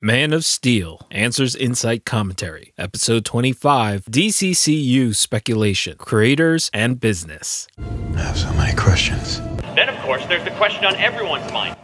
[0.00, 7.66] Man of Steel Answers Insight Commentary, Episode 25 DCCU Speculation, Creators and Business.
[8.14, 9.40] I have so many questions.
[9.74, 11.76] Then, of course, there's the question on everyone's mind.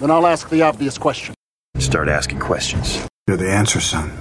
[0.00, 1.34] Then I'll ask the obvious question.
[1.78, 3.08] Start asking questions.
[3.26, 4.12] You're the answer, son.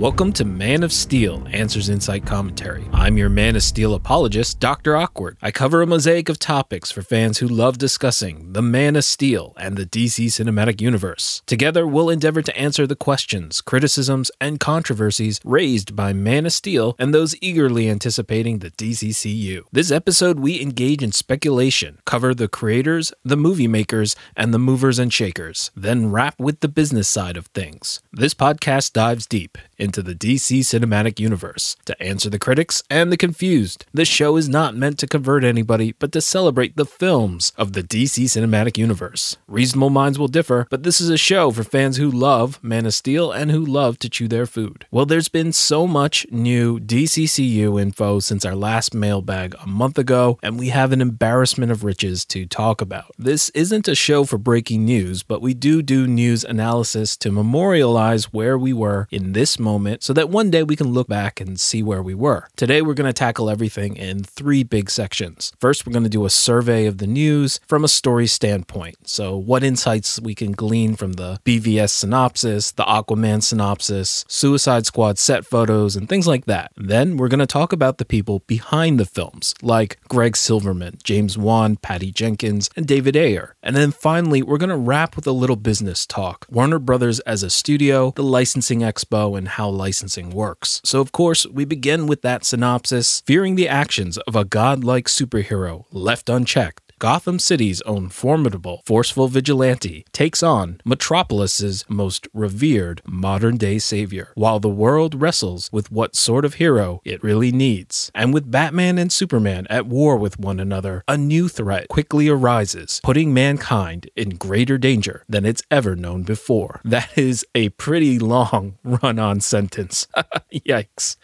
[0.00, 2.88] Welcome to Man of Steel Answers Insight Commentary.
[2.90, 4.96] I'm your Man of Steel apologist, Dr.
[4.96, 5.36] Awkward.
[5.42, 9.52] I cover a mosaic of topics for fans who love discussing the Man of Steel
[9.58, 11.42] and the DC Cinematic Universe.
[11.44, 16.96] Together, we'll endeavor to answer the questions, criticisms, and controversies raised by Man of Steel
[16.98, 19.64] and those eagerly anticipating the DCCU.
[19.70, 24.98] This episode, we engage in speculation, cover the creators, the movie makers, and the movers
[24.98, 28.00] and shakers, then wrap with the business side of things.
[28.14, 29.58] This podcast dives deep
[29.90, 33.86] into the DC cinematic universe to answer the critics and the confused.
[33.92, 37.82] This show is not meant to convert anybody, but to celebrate the films of the
[37.82, 39.36] DC cinematic universe.
[39.48, 42.94] Reasonable minds will differ, but this is a show for fans who love Man of
[42.94, 44.86] Steel and who love to chew their food.
[44.92, 50.38] Well, there's been so much new DCCU info since our last mailbag a month ago,
[50.40, 53.10] and we have an embarrassment of riches to talk about.
[53.18, 58.32] This isn't a show for breaking news, but we do do news analysis to memorialize
[58.32, 61.58] where we were in this moment so that one day we can look back and
[61.58, 62.48] see where we were.
[62.56, 65.52] Today, we're going to tackle everything in three big sections.
[65.60, 69.08] First, we're going to do a survey of the news from a story standpoint.
[69.08, 75.18] So, what insights we can glean from the BVS synopsis, the Aquaman synopsis, Suicide Squad
[75.18, 76.72] set photos, and things like that.
[76.76, 81.38] Then, we're going to talk about the people behind the films, like Greg Silverman, James
[81.38, 83.54] Wan, Patty Jenkins, and David Ayer.
[83.62, 87.42] And then finally, we're going to wrap with a little business talk Warner Brothers as
[87.42, 90.80] a studio, the licensing expo, and how licensing works.
[90.84, 95.84] So, of course, we begin with that synopsis fearing the actions of a godlike superhero
[95.92, 96.89] left unchecked.
[97.00, 104.60] Gotham City's own formidable, forceful vigilante takes on Metropolis's most revered modern day savior, while
[104.60, 108.12] the world wrestles with what sort of hero it really needs.
[108.14, 113.00] And with Batman and Superman at war with one another, a new threat quickly arises,
[113.02, 116.82] putting mankind in greater danger than it's ever known before.
[116.84, 120.06] That is a pretty long run on sentence.
[120.52, 121.16] Yikes.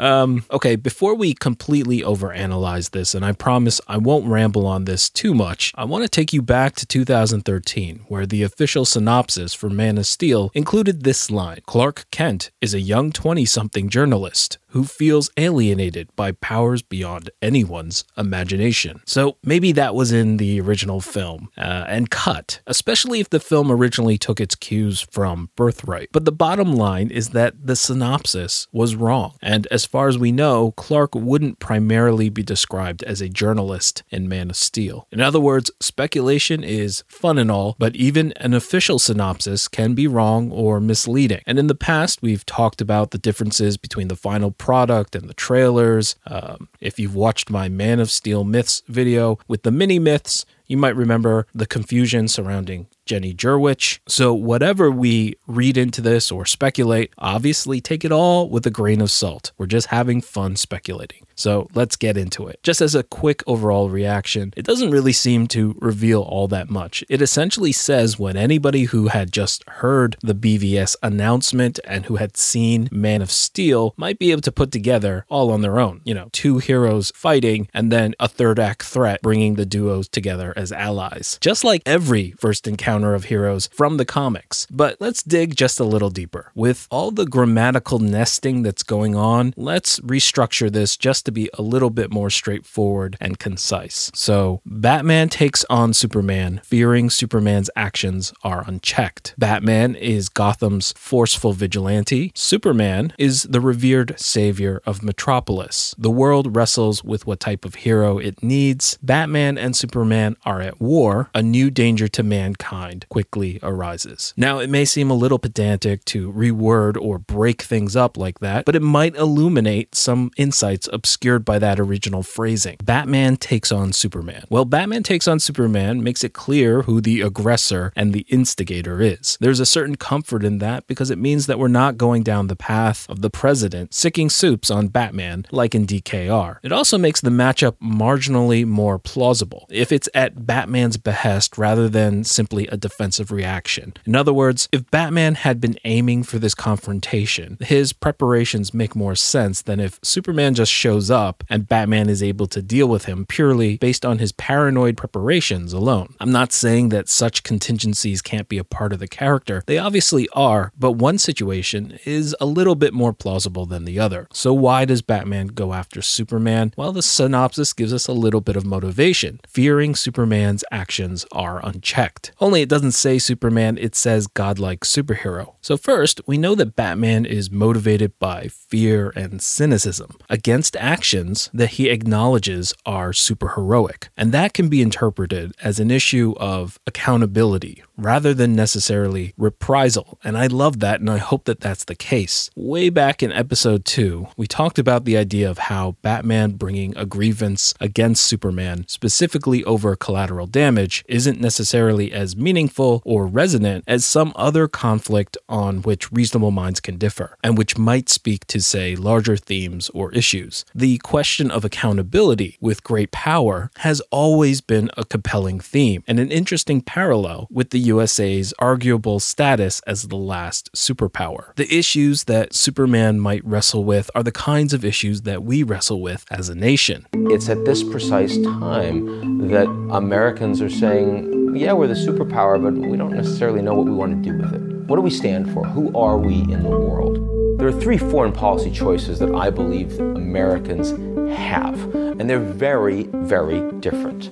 [0.00, 4.95] Um, okay, before we completely overanalyze this, and I promise I won't ramble on this
[4.96, 9.68] too much, I want to take you back to 2013, where the official synopsis for
[9.68, 14.84] Man of Steel included this line Clark Kent is a young 20 something journalist who
[14.84, 19.00] feels alienated by powers beyond anyone's imagination.
[19.06, 23.72] So maybe that was in the original film uh, and cut, especially if the film
[23.72, 26.10] originally took its cues from Birthright.
[26.12, 29.36] But the bottom line is that the synopsis was wrong.
[29.40, 34.28] And as far as we know, Clark wouldn't primarily be described as a journalist in
[34.28, 34.85] Man of Steel.
[35.12, 40.06] In other words, speculation is fun and all, but even an official synopsis can be
[40.06, 41.42] wrong or misleading.
[41.46, 45.34] And in the past, we've talked about the differences between the final product and the
[45.34, 46.16] trailers.
[46.26, 50.76] Um, if you've watched my Man of Steel myths video with the mini myths, you
[50.76, 54.02] might remember the confusion surrounding Jenny Jurwich.
[54.06, 59.00] So, whatever we read into this or speculate, obviously take it all with a grain
[59.00, 59.52] of salt.
[59.56, 61.24] We're just having fun speculating.
[61.36, 62.62] So, let's get into it.
[62.62, 67.04] Just as a quick overall reaction, it doesn't really seem to reveal all that much.
[67.08, 72.36] It essentially says what anybody who had just heard the BVS announcement and who had
[72.36, 76.00] seen Man of Steel might be able to put together all on their own.
[76.04, 80.52] You know, two heroes fighting and then a third act threat bringing the duos together
[80.56, 81.38] as allies.
[81.40, 84.66] Just like every first encounter of heroes from the comics.
[84.70, 86.52] But let's dig just a little deeper.
[86.54, 91.62] With all the grammatical nesting that's going on, let's restructure this just to be a
[91.62, 94.10] little bit more straightforward and concise.
[94.14, 99.34] So, Batman takes on Superman, fearing Superman's actions are unchecked.
[99.38, 102.32] Batman is Gotham's forceful vigilante.
[102.34, 105.94] Superman is the revered savior of Metropolis.
[105.98, 108.98] The world wrestles with what type of hero it needs.
[109.02, 114.32] Batman and Superman are at war, a new danger to mankind quickly arises.
[114.36, 118.64] Now, it may seem a little pedantic to reword or break things up like that,
[118.64, 122.76] but it might illuminate some insights obscured by that original phrasing.
[122.82, 124.44] Batman takes on Superman.
[124.48, 129.36] Well, Batman takes on Superman makes it clear who the aggressor and the instigator is.
[129.40, 132.56] There's a certain comfort in that because it means that we're not going down the
[132.56, 136.58] path of the president sicking soups on Batman like in DKR.
[136.62, 139.66] It also makes the matchup marginally more plausible.
[139.70, 143.94] If it's at Batman's behest rather than simply a a defensive reaction.
[144.04, 149.14] In other words, if Batman had been aiming for this confrontation, his preparations make more
[149.14, 153.24] sense than if Superman just shows up and Batman is able to deal with him
[153.26, 156.14] purely based on his paranoid preparations alone.
[156.20, 160.28] I'm not saying that such contingencies can't be a part of the character, they obviously
[160.34, 164.28] are, but one situation is a little bit more plausible than the other.
[164.32, 166.72] So, why does Batman go after Superman?
[166.76, 172.32] Well, the synopsis gives us a little bit of motivation, fearing Superman's actions are unchecked.
[172.40, 175.54] Only it doesn't say Superman, it says godlike superhero.
[175.60, 181.70] So, first, we know that Batman is motivated by fear and cynicism against actions that
[181.70, 184.08] he acknowledges are superheroic.
[184.16, 190.18] And that can be interpreted as an issue of accountability rather than necessarily reprisal.
[190.22, 192.50] And I love that, and I hope that that's the case.
[192.54, 197.06] Way back in episode 2, we talked about the idea of how Batman bringing a
[197.06, 202.55] grievance against Superman, specifically over collateral damage, isn't necessarily as meaningful
[203.04, 208.08] or resonant as some other conflict on which reasonable minds can differ, and which might
[208.08, 210.64] speak to, say, larger themes or issues.
[210.74, 216.30] The question of accountability with great power has always been a compelling theme and an
[216.30, 221.54] interesting parallel with the USA's arguable status as the last superpower.
[221.56, 226.00] The issues that Superman might wrestle with are the kinds of issues that we wrestle
[226.00, 227.06] with as a nation.
[227.12, 232.96] It's at this precise time that Americans are saying, yeah, we're the superpower, but we
[232.96, 234.60] don't necessarily know what we want to do with it.
[234.88, 235.64] What do we stand for?
[235.64, 237.58] Who are we in the world?
[237.58, 240.90] There are three foreign policy choices that I believe Americans
[241.36, 244.30] have, and they're very, very different.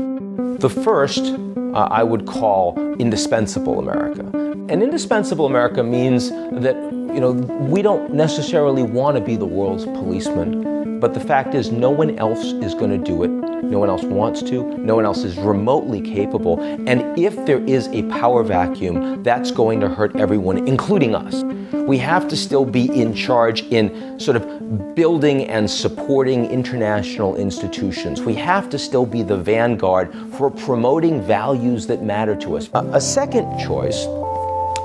[0.60, 1.34] The first
[1.74, 4.22] uh, I would call indispensable America.
[4.68, 6.76] And indispensable America means that
[7.14, 11.72] you know we don't necessarily want to be the world's policeman, but the fact is
[11.72, 13.43] no one else is going to do it.
[13.62, 14.62] No one else wants to.
[14.78, 16.60] No one else is remotely capable.
[16.60, 21.42] And if there is a power vacuum, that's going to hurt everyone, including us.
[21.72, 28.22] We have to still be in charge in sort of building and supporting international institutions.
[28.22, 32.70] We have to still be the vanguard for promoting values that matter to us.
[32.74, 34.06] A, second choice,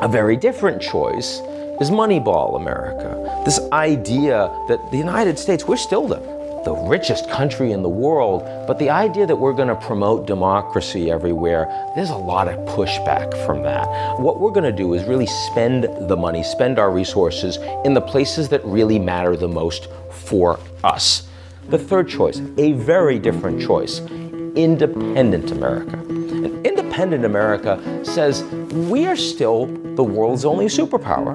[0.01, 1.39] a very different choice,
[1.80, 3.42] is Moneyball America.
[3.45, 6.38] This idea that the United States, we're still the
[6.69, 11.10] the richest country in the world, but the idea that we're going to promote democracy
[11.10, 13.88] everywhere, there's a lot of pushback from that.
[14.19, 18.01] What we're going to do is really spend the money, spend our resources in the
[18.01, 21.27] places that really matter the most for us.
[21.69, 24.01] The third choice, a very different choice,
[24.56, 25.98] independent America.
[25.98, 28.44] And independent America says
[28.92, 31.33] we are still the world's only superpower,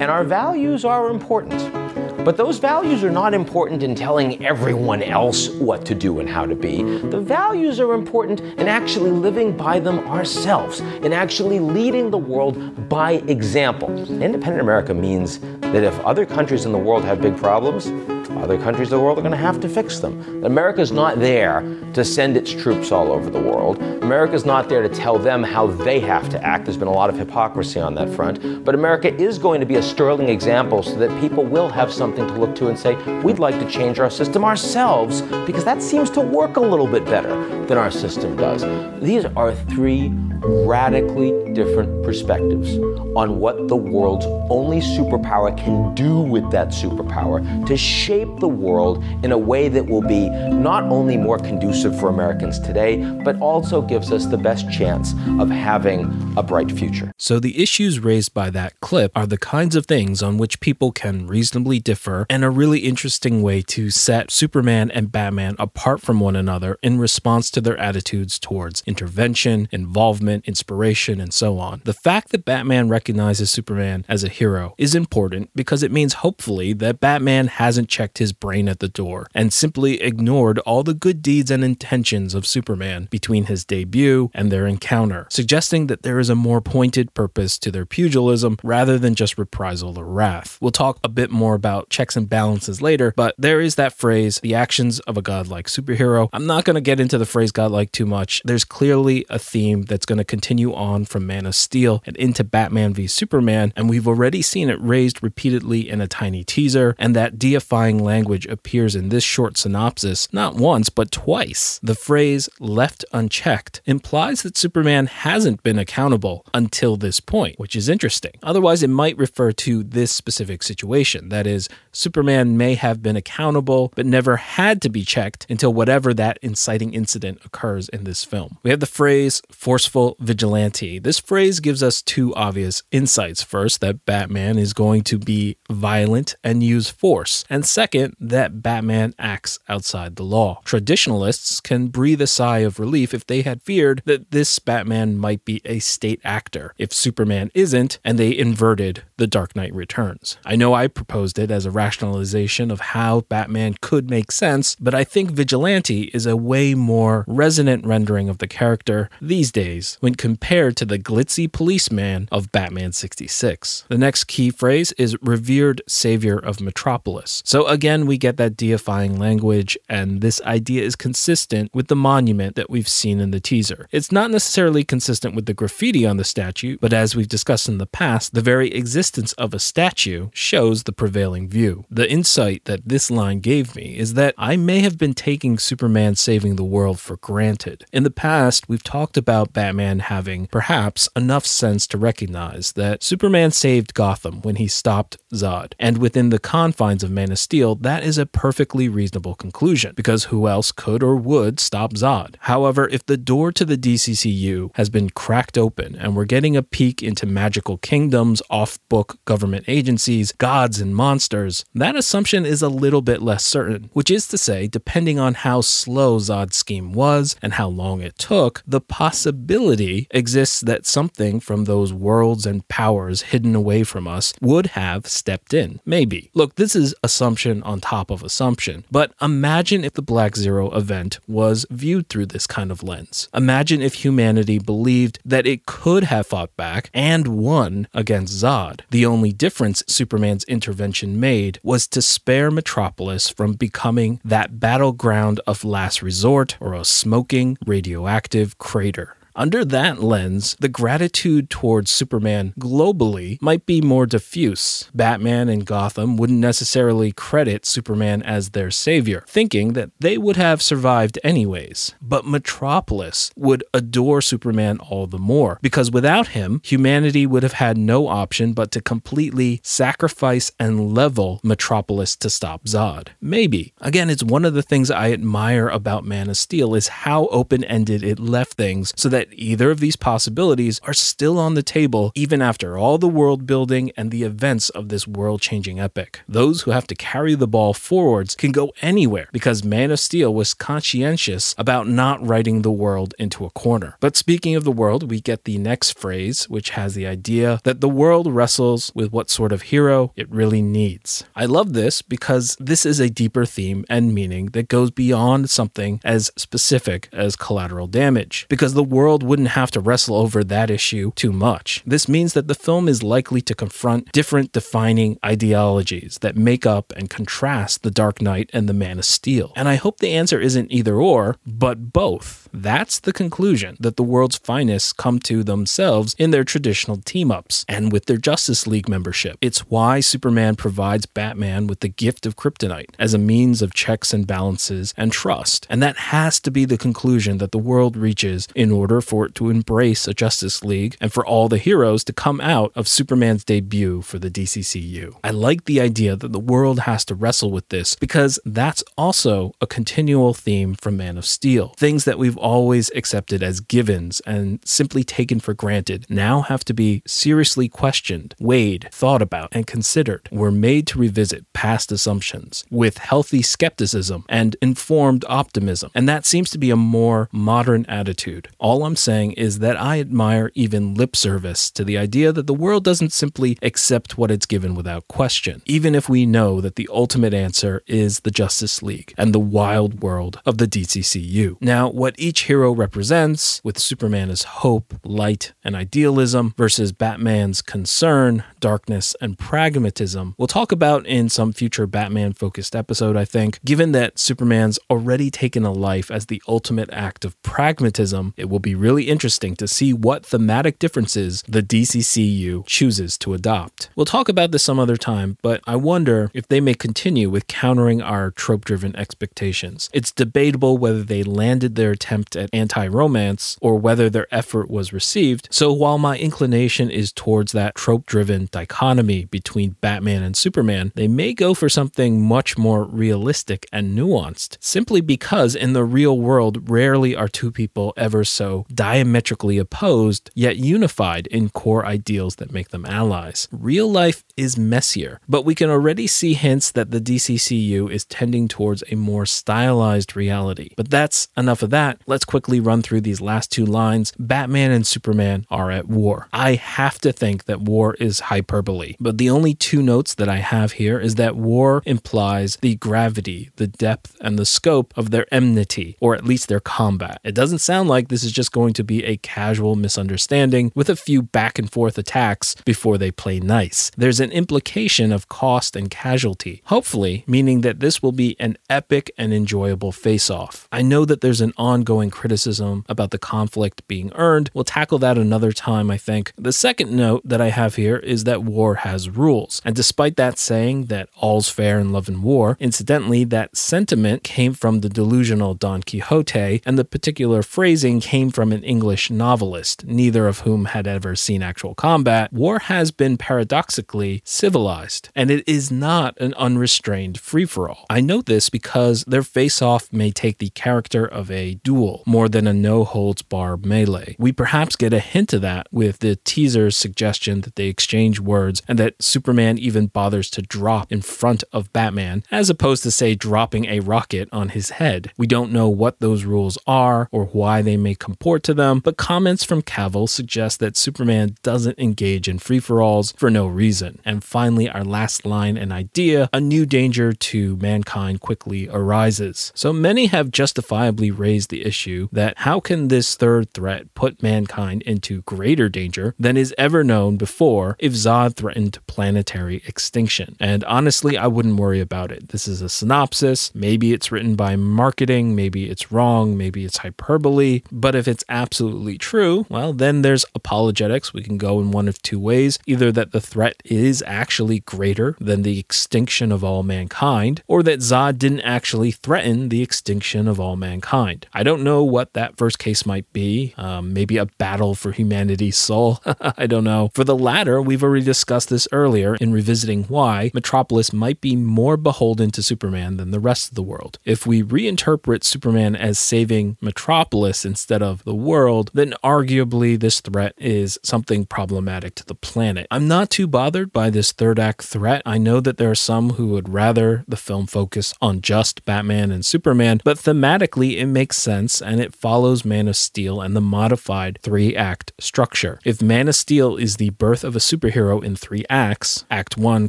[0.00, 1.79] and our values are important.
[2.24, 6.44] But those values are not important in telling everyone else what to do and how
[6.44, 6.82] to be.
[6.82, 12.88] The values are important in actually living by them ourselves, in actually leading the world
[12.90, 13.88] by example.
[14.22, 17.90] Independent America means that if other countries in the world have big problems,
[18.38, 20.44] other countries of the world are going to have to fix them.
[20.44, 21.60] America's not there
[21.94, 23.82] to send its troops all over the world.
[24.02, 26.64] America's not there to tell them how they have to act.
[26.64, 28.64] There's been a lot of hypocrisy on that front.
[28.64, 32.26] But America is going to be a sterling example so that people will have something
[32.26, 36.10] to look to and say, we'd like to change our system ourselves because that seems
[36.10, 38.62] to work a little bit better than our system does.
[39.00, 40.10] These are three
[40.42, 42.76] radically different perspectives
[43.16, 49.02] on what the world's only superpower can do with that superpower to shape the world
[49.22, 53.82] in a way that will be not only more conducive for Americans today, but also
[53.82, 56.04] gives us the best chance of having
[56.36, 57.12] a bright future.
[57.16, 60.92] So, the issues raised by that clip are the kinds of things on which people
[60.92, 66.20] can reasonably differ, and a really interesting way to set Superman and Batman apart from
[66.20, 71.82] one another in response to their attitudes towards intervention, involvement, inspiration, and so on.
[71.84, 76.72] The fact that Batman recognizes Superman as a hero is important because it means hopefully
[76.74, 81.22] that Batman hasn't checked his brain at the door and simply ignored all the good
[81.22, 86.28] deeds and intentions of Superman between his debut and their encounter, suggesting that there is
[86.28, 90.58] a more pointed purpose to their pugilism rather than just reprisal or wrath.
[90.60, 94.40] We'll talk a bit more about checks and balances later, but there is that phrase,
[94.42, 96.28] the actions of a godlike superhero.
[96.32, 98.42] I'm not going to get into the phrase godlike too much.
[98.44, 102.44] There's clearly a theme that's going to continue on from Man of Steel and into
[102.44, 107.14] Batman v Superman, and we've already seen it raised repeatedly in a tiny teaser, and
[107.14, 111.78] that deifying language appears in this short synopsis not once, but twice.
[111.82, 117.88] The phrase left unchecked implies that Superman hasn't been accountable until this point, which is
[117.88, 118.32] interesting.
[118.42, 121.28] Otherwise, it might refer to this specific situation.
[121.28, 126.14] That is, Superman may have been accountable, but never had to be checked until whatever
[126.14, 128.58] that inciting incident occurs in this film.
[128.62, 130.98] We have the phrase forceful vigilante.
[130.98, 133.42] This phrase gives us two obvious insights.
[133.42, 137.44] First, that Batman is going to be violent and use force.
[137.50, 137.89] And second,
[138.20, 140.60] that Batman acts outside the law.
[140.64, 145.44] Traditionalists can breathe a sigh of relief if they had feared that this Batman might
[145.44, 150.38] be a state actor, if Superman isn't, and they inverted The Dark Knight Returns.
[150.44, 154.94] I know I proposed it as a rationalization of how Batman could make sense, but
[154.94, 160.14] I think Vigilante is a way more resonant rendering of the character these days when
[160.14, 163.84] compared to the glitzy policeman of Batman 66.
[163.88, 167.42] The next key phrase is revered savior of Metropolis.
[167.44, 172.54] So again, we get that deifying language, and this idea is consistent with the monument
[172.56, 173.88] that we've seen in the teaser.
[173.90, 177.78] It's not necessarily consistent with the graffiti on the statue, but as we've discussed in
[177.78, 181.84] the past, the very existence of a statue shows the prevailing view.
[181.90, 186.16] The insight that this line gave me is that I may have been taking Superman
[186.16, 187.86] saving the world for granted.
[187.92, 193.50] In the past, we've talked about Batman having perhaps enough sense to recognize that Superman
[193.50, 195.72] saved Gotham when he stopped Zod.
[195.78, 200.24] And within the confines of Man of Steel, that is a perfectly reasonable conclusion, because
[200.24, 202.34] who else could or would stop Zod?
[202.40, 206.62] However, if the door to the DCCU has been cracked open and we're getting a
[206.62, 212.68] peek into magical kingdoms, off book government agencies, gods, and monsters, that assumption is a
[212.68, 217.36] little bit less certain, which is to say, depending on how slow Zod's scheme was
[217.42, 223.22] and how long it took, the possibility exists that something from those worlds and powers
[223.22, 225.80] hidden away from us would have stepped in.
[225.84, 226.30] Maybe.
[226.34, 231.18] Look, this is assumption on top of assumption, but imagine if the Black Zero event
[231.26, 233.28] was viewed through this kind of lens.
[233.34, 238.80] Imagine if humanity believed that it could have fought back and won against Zod.
[238.90, 245.64] The only difference Superman's intervention made was to spare Metropolis from becoming that battleground of
[245.64, 249.16] last resort or a smoking, radioactive crater.
[249.40, 254.90] Under that lens, the gratitude towards Superman globally might be more diffuse.
[254.94, 260.60] Batman and Gotham wouldn't necessarily credit Superman as their savior, thinking that they would have
[260.60, 261.94] survived anyways.
[262.02, 267.78] But Metropolis would adore Superman all the more, because without him, humanity would have had
[267.78, 273.08] no option but to completely sacrifice and level Metropolis to stop Zod.
[273.22, 273.72] Maybe.
[273.80, 278.02] Again, it's one of the things I admire about Man of Steel is how open-ended
[278.02, 282.42] it left things so that either of these possibilities are still on the table even
[282.42, 286.20] after all the world building and the events of this world changing epic.
[286.28, 290.32] Those who have to carry the ball forwards can go anywhere because Man of Steel
[290.32, 293.96] was conscientious about not writing the world into a corner.
[294.00, 297.80] But speaking of the world, we get the next phrase, which has the idea that
[297.80, 301.24] the world wrestles with what sort of hero it really needs.
[301.34, 306.00] I love this because this is a deeper theme and meaning that goes beyond something
[306.04, 311.12] as specific as collateral damage, because the world wouldn't have to wrestle over that issue
[311.14, 311.82] too much.
[311.86, 316.92] This means that the film is likely to confront different defining ideologies that make up
[316.96, 319.52] and contrast The Dark Knight and The Man of Steel.
[319.56, 322.48] And I hope the answer isn't either or, but both.
[322.52, 327.64] That's the conclusion that the world's finest come to themselves in their traditional team ups
[327.68, 329.38] and with their Justice League membership.
[329.40, 334.12] It's why Superman provides Batman with the gift of kryptonite as a means of checks
[334.12, 335.66] and balances and trust.
[335.70, 339.34] And that has to be the conclusion that the world reaches in order for it
[339.36, 343.44] to embrace a Justice League and for all the heroes to come out of Superman's
[343.44, 345.16] debut for the DCCU.
[345.22, 349.52] I like the idea that the world has to wrestle with this because that's also
[349.60, 351.74] a continual theme from Man of Steel.
[351.76, 356.74] Things that we've always accepted as givens and simply taken for granted now have to
[356.74, 360.28] be seriously questioned, weighed, thought about, and considered.
[360.30, 365.90] We're made to revisit past assumptions with healthy skepticism and informed optimism.
[365.94, 368.48] And that seems to be a more modern attitude.
[368.58, 372.54] All I'm saying is that I admire even lip service to the idea that the
[372.54, 376.88] world doesn't simply accept what it's given without question, even if we know that the
[376.92, 381.56] ultimate answer is the Justice League and the wild world of the DCCU.
[381.60, 388.44] Now, what each hero represents, with Superman as hope, light, and idealism, versus Batman's concern,
[388.60, 393.62] darkness, and pragmatism, we'll talk about in some future Batman focused episode, I think.
[393.64, 398.58] Given that Superman's already taken a life as the ultimate act of pragmatism, it will
[398.58, 403.90] be really interesting to see what thematic differences the DCCU chooses to adopt.
[403.94, 407.46] We'll talk about this some other time, but I wonder if they may continue with
[407.46, 409.90] countering our trope driven expectations.
[409.92, 414.92] It's debatable whether they landed their attempt at anti romance or whether their effort was
[414.92, 415.48] received.
[415.50, 421.08] So while my inclination is towards that trope driven dichotomy between Batman and Superman, they
[421.08, 426.70] may go for something much more realistic and nuanced, simply because in the real world,
[426.70, 432.70] rarely are two people ever so diametrically opposed, yet unified in core ideals that make
[432.70, 433.48] them allies.
[433.50, 438.48] Real life is messier, but we can already see hints that the DCCU is tending
[438.48, 440.70] towards a more stylized reality.
[440.76, 442.00] But that's enough of that.
[442.06, 444.12] Let's quickly run through these last two lines.
[444.18, 446.28] Batman and Superman are at war.
[446.32, 450.36] I have to think that war is hyperbole, but the only two notes that I
[450.36, 455.26] have here is that war implies the gravity, the depth, and the scope of their
[455.32, 457.20] enmity, or at least their combat.
[457.24, 460.96] It doesn't sound like this is just going to be a casual misunderstanding with a
[460.96, 463.90] few back and forth attacks before they play nice.
[463.96, 469.10] There's an implication of cost and casualty, hopefully, meaning that this will be an epic
[469.16, 470.68] and enjoyable face off.
[470.70, 474.50] I know that there's an ongoing criticism about the conflict being earned.
[474.52, 476.32] We'll tackle that another time, I think.
[476.36, 479.62] The second note that I have here is that war has rules.
[479.64, 484.52] And despite that saying that all's fair in love and war, incidentally, that sentiment came
[484.52, 490.26] from the delusional Don Quixote, and the particular phrasing came from an English novelist, neither
[490.26, 492.32] of whom had ever seen actual combat.
[492.32, 497.86] War has been paradoxically civilized, and it is not an unrestrained free for all.
[497.88, 502.28] I note this because their face off may take the character of a duel more
[502.28, 504.16] than a no holds bar melee.
[504.18, 508.62] We perhaps get a hint of that with the teaser's suggestion that they exchange words
[508.68, 513.14] and that Superman even bothers to drop in front of Batman, as opposed to, say,
[513.14, 515.12] dropping a rocket on his head.
[515.16, 518.96] We don't know what those rules are or why they may comport to them, but
[518.96, 524.00] comments from Cavill suggest that Superman doesn't engage in free for alls for no reason.
[524.04, 529.52] And finally, our last line and idea a new danger to mankind quickly arises.
[529.54, 534.82] So many have justifiably raised the issue that how can this third threat put mankind
[534.82, 540.36] into greater danger than is ever known before if Zod threatened planetary extinction?
[540.40, 542.28] And honestly, I wouldn't worry about it.
[542.28, 543.54] This is a synopsis.
[543.54, 547.62] Maybe it's written by marketing, maybe it's wrong, maybe it's hyperbole.
[547.70, 551.12] But if it's absolutely true, well, then there's apologetics.
[551.12, 555.16] We can go in one of two ways either that the threat is actually greater
[555.20, 560.38] than the extinction of all mankind, or that Zod didn't actually threaten the extinction of
[560.40, 561.26] all mankind.
[561.34, 563.54] I don't know what that first case might be.
[563.56, 566.00] Um, maybe a battle for humanity's soul.
[566.20, 566.90] I don't know.
[566.94, 571.76] For the latter, we've already discussed this earlier in revisiting why Metropolis might be more
[571.76, 573.98] beholden to Superman than the rest of the world.
[574.04, 580.34] If we reinterpret Superman as saving Metropolis instead of the world, then arguably this threat
[580.36, 582.66] is something problematic to the planet.
[582.68, 585.00] I'm not too bothered by this third act threat.
[585.06, 589.12] I know that there are some who would rather the film focus on just Batman
[589.12, 593.40] and Superman, but thematically it makes sense and it follows Man of Steel and the
[593.40, 595.60] modified three act structure.
[595.64, 599.68] If Man of Steel is the birth of a superhero in three acts, Act 1,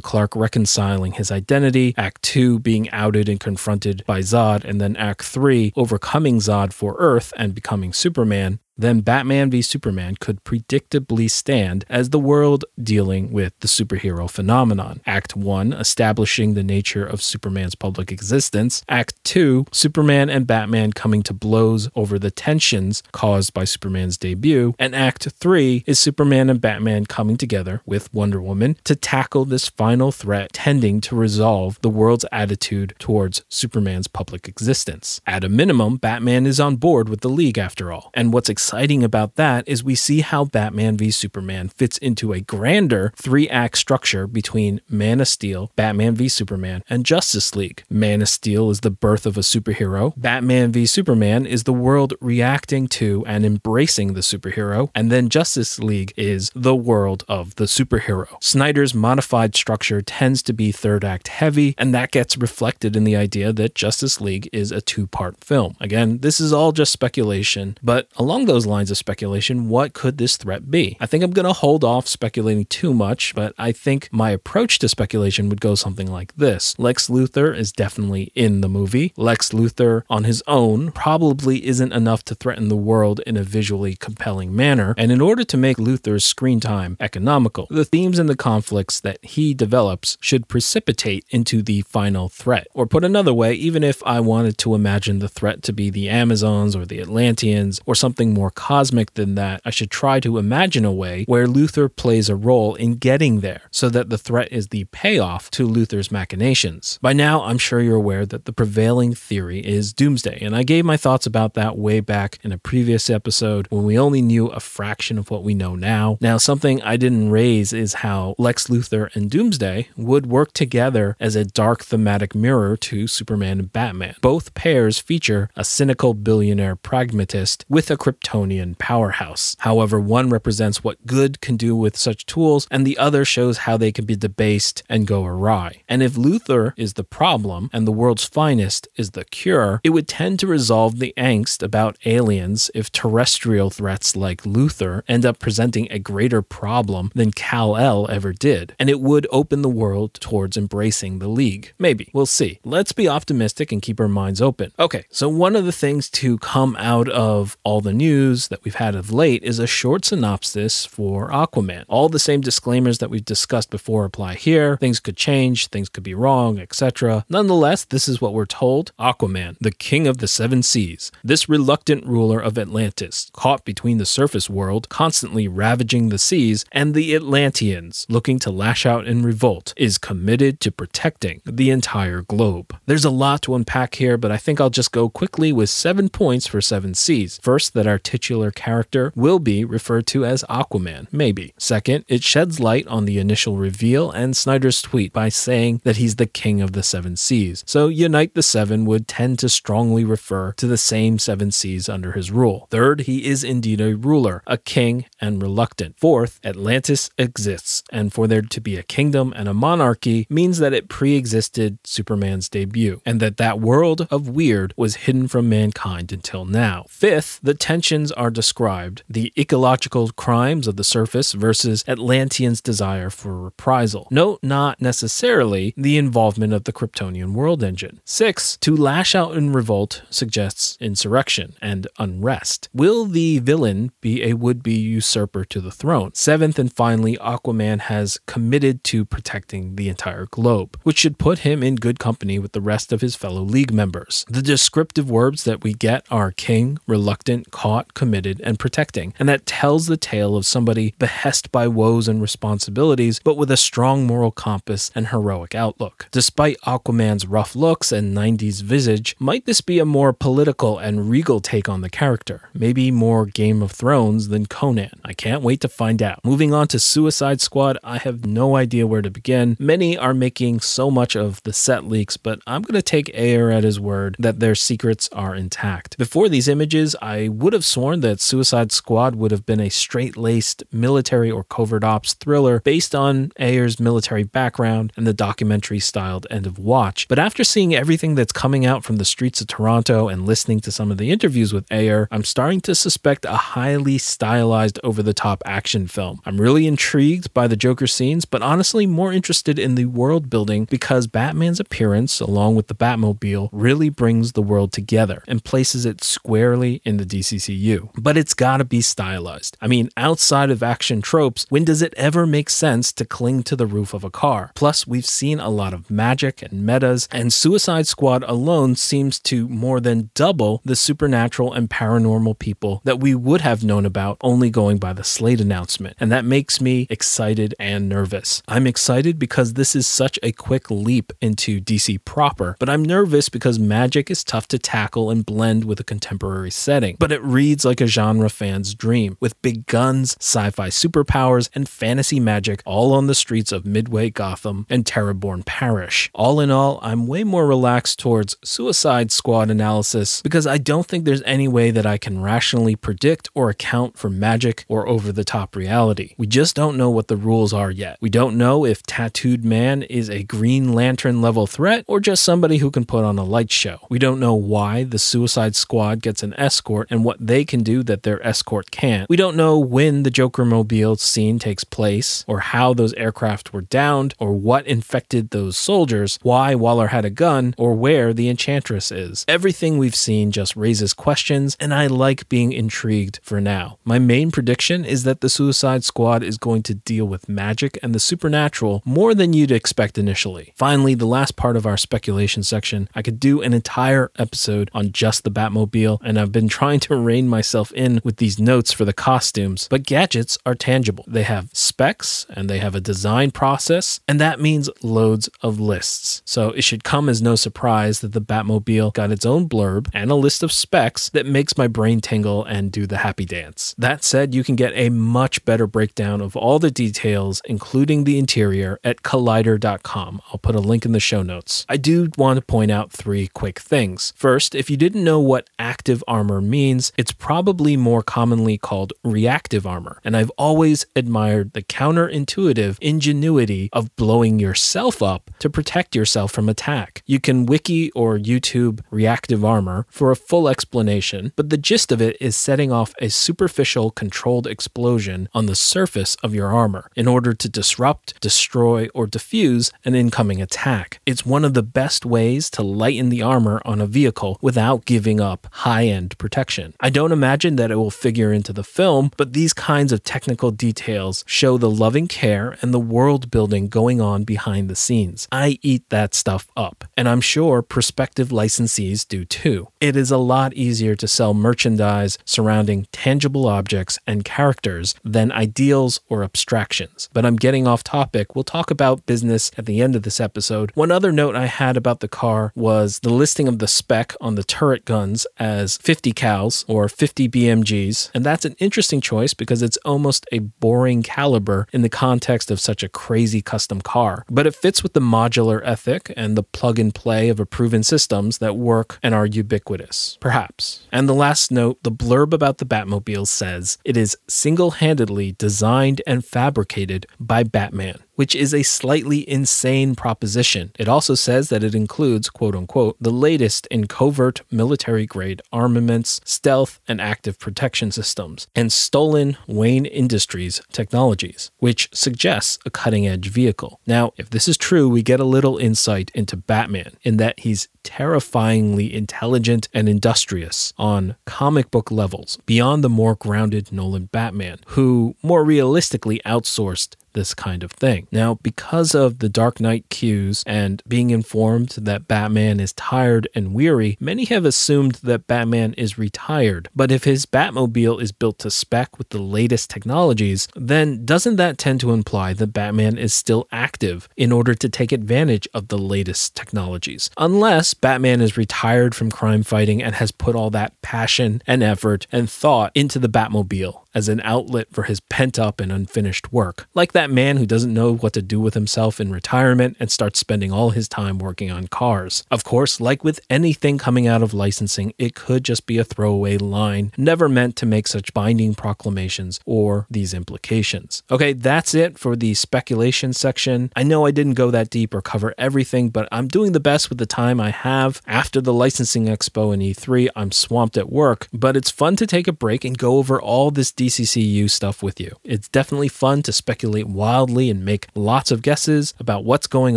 [0.00, 5.22] Clark reconciling his identity, Act 2, being outed and confronted by Zod, and then Act
[5.22, 11.30] 3, overcoming Zod for Earth and becoming Superman, man then Batman v Superman could predictably
[11.30, 15.00] stand as the world dealing with the superhero phenomenon.
[15.06, 18.82] Act 1, establishing the nature of Superman's public existence.
[18.88, 24.74] Act 2, Superman and Batman coming to blows over the tensions caused by Superman's debut.
[24.78, 29.68] And Act 3 is Superman and Batman coming together with Wonder Woman to tackle this
[29.68, 35.20] final threat tending to resolve the world's attitude towards Superman's public existence.
[35.26, 38.10] At a minimum, Batman is on board with the League after all.
[38.14, 42.40] And what's exciting about that is we see how Batman v Superman fits into a
[42.40, 47.82] grander three act structure between Man of Steel, Batman v Superman, and Justice League.
[47.90, 52.14] Man of Steel is the birth of a superhero, Batman v Superman is the world
[52.20, 57.64] reacting to and embracing the superhero, and then Justice League is the world of the
[57.64, 58.40] superhero.
[58.40, 63.16] Snyder's modified structure tends to be third act heavy, and that gets reflected in the
[63.16, 65.76] idea that Justice League is a two part film.
[65.80, 70.36] Again, this is all just speculation, but along those lines of speculation, what could this
[70.36, 70.98] threat be?
[71.00, 74.78] I think I'm going to hold off speculating too much, but I think my approach
[74.80, 79.14] to speculation would go something like this Lex Luthor is definitely in the movie.
[79.16, 83.94] Lex Luthor on his own probably isn't enough to threaten the world in a visually
[83.96, 84.94] compelling manner.
[84.98, 89.24] And in order to make Luthor's screen time economical, the themes and the conflicts that
[89.24, 92.66] he develops should precipitate into the final threat.
[92.74, 96.10] Or put another way, even if I wanted to imagine the threat to be the
[96.10, 100.84] Amazons or the Atlanteans or something more cosmic than that, I should try to imagine
[100.84, 104.68] a way where Luthor plays a role in getting there so that the threat is
[104.68, 106.98] the payoff to Luthor's machinations.
[107.00, 110.84] By now, I'm sure you're aware that the prevailing theory is doomsday, and I gave
[110.84, 114.60] my thoughts about that way back in a previous episode when we only knew a
[114.60, 116.18] fraction of what we know now.
[116.20, 121.36] Now, something I didn't raise is how Lex Luthor and Doomsday would work together as
[121.36, 124.16] a dark thematic mirror to Superman and Batman.
[124.20, 128.31] Both pairs feature a cynical billionaire pragmatist with a Kryptonian
[128.78, 129.56] powerhouse.
[129.60, 133.76] However, one represents what good can do with such tools, and the other shows how
[133.76, 135.82] they can be debased and go awry.
[135.88, 140.08] And if Luthor is the problem and the world's finest is the cure, it would
[140.08, 145.90] tend to resolve the angst about aliens if terrestrial threats like Luthor end up presenting
[145.90, 151.18] a greater problem than Kal-El ever did, and it would open the world towards embracing
[151.18, 151.74] the League.
[151.78, 152.10] Maybe.
[152.14, 152.60] We'll see.
[152.64, 154.72] Let's be optimistic and keep our minds open.
[154.78, 158.76] Okay, so one of the things to come out of all the news that we've
[158.76, 161.84] had of late is a short synopsis for Aquaman.
[161.88, 164.76] All the same disclaimers that we've discussed before apply here.
[164.76, 167.24] Things could change, things could be wrong, etc.
[167.28, 172.06] Nonetheless, this is what we're told Aquaman, the king of the seven seas, this reluctant
[172.06, 178.06] ruler of Atlantis, caught between the surface world, constantly ravaging the seas, and the Atlanteans,
[178.08, 182.76] looking to lash out in revolt, is committed to protecting the entire globe.
[182.86, 186.08] There's a lot to unpack here, but I think I'll just go quickly with seven
[186.08, 187.40] points for Seven Seas.
[187.42, 191.54] First, that our titular character will be referred to as Aquaman, maybe.
[191.56, 196.16] Second, it sheds light on the initial reveal and Snyder's tweet by saying that he's
[196.16, 197.64] the king of the seven seas.
[197.66, 202.12] So, Unite the Seven would tend to strongly refer to the same seven seas under
[202.12, 202.66] his rule.
[202.70, 205.98] Third, he is indeed a ruler, a king, and reluctant.
[205.98, 210.74] Fourth, Atlantis exists, and for there to be a kingdom and a monarchy means that
[210.74, 216.12] it pre existed Superman's debut, and that that world of weird was hidden from mankind
[216.12, 216.84] until now.
[216.90, 217.54] Fifth, the
[218.02, 224.08] tensions are described the ecological crimes of the surface versus Atlanteans' desire for reprisal.
[224.10, 228.00] Note not necessarily the involvement of the Kryptonian world engine.
[228.04, 232.68] Six, to lash out in revolt suggests insurrection and unrest.
[232.72, 236.10] Will the villain be a would be usurper to the throne?
[236.14, 241.62] Seventh and finally, Aquaman has committed to protecting the entire globe, which should put him
[241.62, 244.24] in good company with the rest of his fellow League members.
[244.28, 249.46] The descriptive words that we get are king, reluctant, caught, committed, and protecting, and that
[249.46, 254.30] tells the tale of somebody behest by woes and responsibilities, but with a strong moral
[254.30, 256.08] compass and heroic outlook.
[256.10, 261.40] Despite Aquaman's rough looks and 90s visage, might this be a more political and regal
[261.40, 262.48] take on the character?
[262.54, 265.00] Maybe more Game of Thrones than Conan.
[265.04, 266.24] I can't wait to find out.
[266.24, 269.56] Moving on to Suicide Squad, I have no idea where to begin.
[269.58, 273.50] Many are making so much of the set leaks, but I'm going to take Ayer
[273.50, 275.96] at his word that their secrets are intact.
[275.98, 280.14] Before these images, I would have sworn that Suicide Squad would have been a straight
[280.14, 286.26] laced military or covert ops thriller based on Ayer's military background and the documentary styled
[286.28, 287.08] End of Watch.
[287.08, 290.70] But after seeing everything that's coming out from the streets of Toronto and listening to
[290.70, 295.14] some of the interviews with Ayer, I'm starting to suspect a highly stylized over the
[295.14, 296.20] top action film.
[296.26, 300.66] I'm really intrigued by the Joker scenes, but honestly more interested in the world building
[300.66, 306.04] because Batman's appearance, along with the Batmobile, really brings the world together and places it
[306.04, 307.61] squarely in the DCCU.
[307.62, 309.56] You, but it's gotta be stylized.
[309.60, 313.54] I mean, outside of action tropes, when does it ever make sense to cling to
[313.54, 314.50] the roof of a car?
[314.56, 319.48] Plus, we've seen a lot of magic and metas, and Suicide Squad alone seems to
[319.48, 324.50] more than double the supernatural and paranormal people that we would have known about only
[324.50, 325.96] going by the Slate announcement.
[326.00, 328.42] And that makes me excited and nervous.
[328.48, 333.28] I'm excited because this is such a quick leap into DC proper, but I'm nervous
[333.28, 336.96] because magic is tough to tackle and blend with a contemporary setting.
[336.98, 341.68] But it reads like a genre fan's dream, with big guns, sci fi superpowers, and
[341.68, 346.10] fantasy magic all on the streets of Midway Gotham and Terrebonne Parish.
[346.14, 351.04] All in all, I'm way more relaxed towards Suicide Squad analysis because I don't think
[351.04, 355.24] there's any way that I can rationally predict or account for magic or over the
[355.24, 356.14] top reality.
[356.16, 357.98] We just don't know what the rules are yet.
[358.00, 362.58] We don't know if Tattooed Man is a Green Lantern level threat or just somebody
[362.58, 363.78] who can put on a light show.
[363.90, 367.64] We don't know why the Suicide Squad gets an escort and what they they can
[367.64, 369.08] do that their escort can't.
[369.10, 373.62] We don't know when the Joker mobile scene takes place, or how those aircraft were
[373.62, 378.92] downed, or what infected those soldiers, why Waller had a gun, or where the Enchantress
[378.92, 379.24] is.
[379.26, 383.78] Everything we've seen just raises questions, and I like being intrigued for now.
[383.84, 387.92] My main prediction is that the Suicide Squad is going to deal with magic and
[387.92, 390.52] the supernatural more than you'd expect initially.
[390.56, 394.92] Finally, the last part of our speculation section, I could do an entire episode on
[394.92, 398.84] just the Batmobile, and I've been trying to rein myself in with these notes for
[398.84, 401.04] the costumes, but gadgets are tangible.
[401.08, 406.22] They have specs and they have a design process, and that means loads of lists.
[406.24, 410.10] So it should come as no surprise that the Batmobile got its own blurb and
[410.10, 413.74] a list of specs that makes my brain tingle and do the happy dance.
[413.78, 418.18] That said, you can get a much better breakdown of all the details, including the
[418.18, 420.20] interior, at collider.com.
[420.30, 421.64] I'll put a link in the show notes.
[421.68, 424.12] I do want to point out three quick things.
[424.16, 429.64] First, if you didn't know what active armor means, it's probably more commonly called reactive
[429.64, 430.00] armor.
[430.02, 436.48] And I've always admired the counterintuitive ingenuity of blowing yourself up to protect yourself from
[436.48, 437.04] attack.
[437.06, 442.02] You can wiki or YouTube reactive armor for a full explanation, but the gist of
[442.02, 447.06] it is setting off a superficial controlled explosion on the surface of your armor in
[447.06, 450.98] order to disrupt, destroy, or defuse an incoming attack.
[451.06, 455.20] It's one of the best ways to lighten the armor on a vehicle without giving
[455.20, 456.74] up high end protection.
[456.80, 460.50] I don't imagine that it will figure into the film, but these kinds of technical
[460.50, 465.28] details show the loving care and the world building going on behind the scenes.
[465.30, 469.68] I eat that stuff up, and I'm sure prospective licensees do too.
[469.80, 476.00] It is a lot easier to sell merchandise surrounding tangible objects and characters than ideals
[476.08, 477.08] or abstractions.
[477.12, 478.34] But I'm getting off topic.
[478.34, 480.70] We'll talk about business at the end of this episode.
[480.74, 484.34] One other note I had about the car was the listing of the spec on
[484.34, 488.10] the turret guns as 50 cals or 50 BMGs.
[488.14, 492.60] And that's an interesting choice because it's almost a boring caliber in the context of
[492.60, 494.24] such a crazy custom car.
[494.30, 497.82] But it fits with the modular ethic and the plug and play of a proven
[497.82, 500.18] systems that work and are ubiquitous.
[500.20, 500.86] Perhaps.
[500.92, 506.02] And the last note the blurb about the Batmobile says it is single handedly designed
[506.06, 510.70] and fabricated by Batman which is a slightly insane proposition.
[510.78, 516.20] It also says that it includes, quote unquote, the latest in covert military grade armaments,
[516.24, 523.28] stealth, and active protection systems, and stolen Wayne Industries technologies, which suggests a cutting edge
[523.28, 523.80] vehicle.
[523.88, 527.66] Now, if this is true, we get a little insight into Batman in that he's
[527.82, 535.16] terrifyingly intelligent and industrious on comic book levels, beyond the more grounded Nolan Batman, who
[535.24, 538.06] more realistically outsourced this kind of thing.
[538.10, 543.54] Now, because of the Dark Knight cues and being informed that Batman is tired and
[543.54, 546.68] weary, many have assumed that Batman is retired.
[546.74, 551.58] But if his Batmobile is built to spec with the latest technologies, then doesn't that
[551.58, 555.78] tend to imply that Batman is still active in order to take advantage of the
[555.78, 557.10] latest technologies?
[557.16, 562.06] Unless Batman is retired from crime fighting and has put all that passion and effort
[562.12, 566.68] and thought into the Batmobile as an outlet for his pent up and unfinished work.
[566.74, 570.18] Like that man who doesn't know what to do with himself in retirement and starts
[570.18, 572.24] spending all his time working on cars.
[572.30, 576.38] Of course, like with anything coming out of licensing, it could just be a throwaway
[576.38, 581.02] line, never meant to make such binding proclamations or these implications.
[581.10, 583.70] Okay, that's it for the speculation section.
[583.76, 586.88] I know I didn't go that deep or cover everything, but I'm doing the best
[586.88, 588.00] with the time I have.
[588.06, 592.28] After the licensing expo and E3, I'm swamped at work, but it's fun to take
[592.28, 595.16] a break and go over all this DCCU stuff with you.
[595.24, 599.76] It's definitely fun to speculate wildly and make lots of guesses about what's going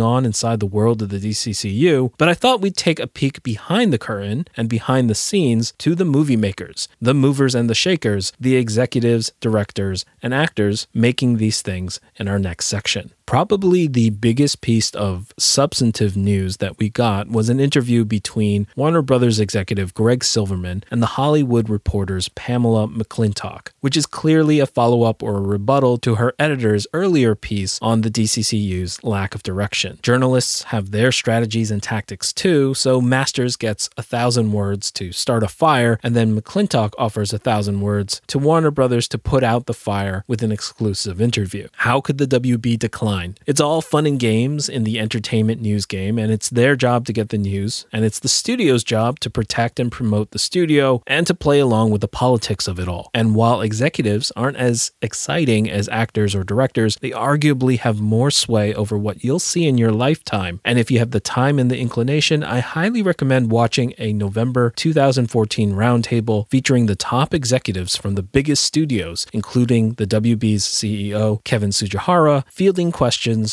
[0.00, 3.92] on inside the world of the DCCU, but I thought we'd take a peek behind
[3.92, 8.32] the curtain and behind the scenes to the movie makers, the movers and the shakers,
[8.38, 13.12] the executives, directors, and actors making these things in our next section.
[13.26, 19.02] Probably the biggest piece of substantive news that we got was an interview between Warner
[19.02, 25.02] Brothers executive Greg Silverman and the Hollywood Reporter's Pamela McClintock, which is clearly a follow
[25.02, 29.98] up or a rebuttal to her editor's earlier piece on the DCCU's lack of direction.
[30.02, 35.42] Journalists have their strategies and tactics too, so Masters gets a thousand words to start
[35.42, 39.66] a fire, and then McClintock offers a thousand words to Warner Brothers to put out
[39.66, 41.66] the fire with an exclusive interview.
[41.78, 43.15] How could the WB decline?
[43.46, 47.12] It's all fun and games in the entertainment news game, and it's their job to
[47.12, 51.26] get the news, and it's the studio's job to protect and promote the studio and
[51.26, 53.10] to play along with the politics of it all.
[53.14, 58.74] And while executives aren't as exciting as actors or directors, they arguably have more sway
[58.74, 60.60] over what you'll see in your lifetime.
[60.62, 64.74] And if you have the time and the inclination, I highly recommend watching a November
[64.76, 71.70] 2014 roundtable featuring the top executives from the biggest studios, including the WB's CEO, Kevin
[71.70, 73.05] Tsujihara, fielding questions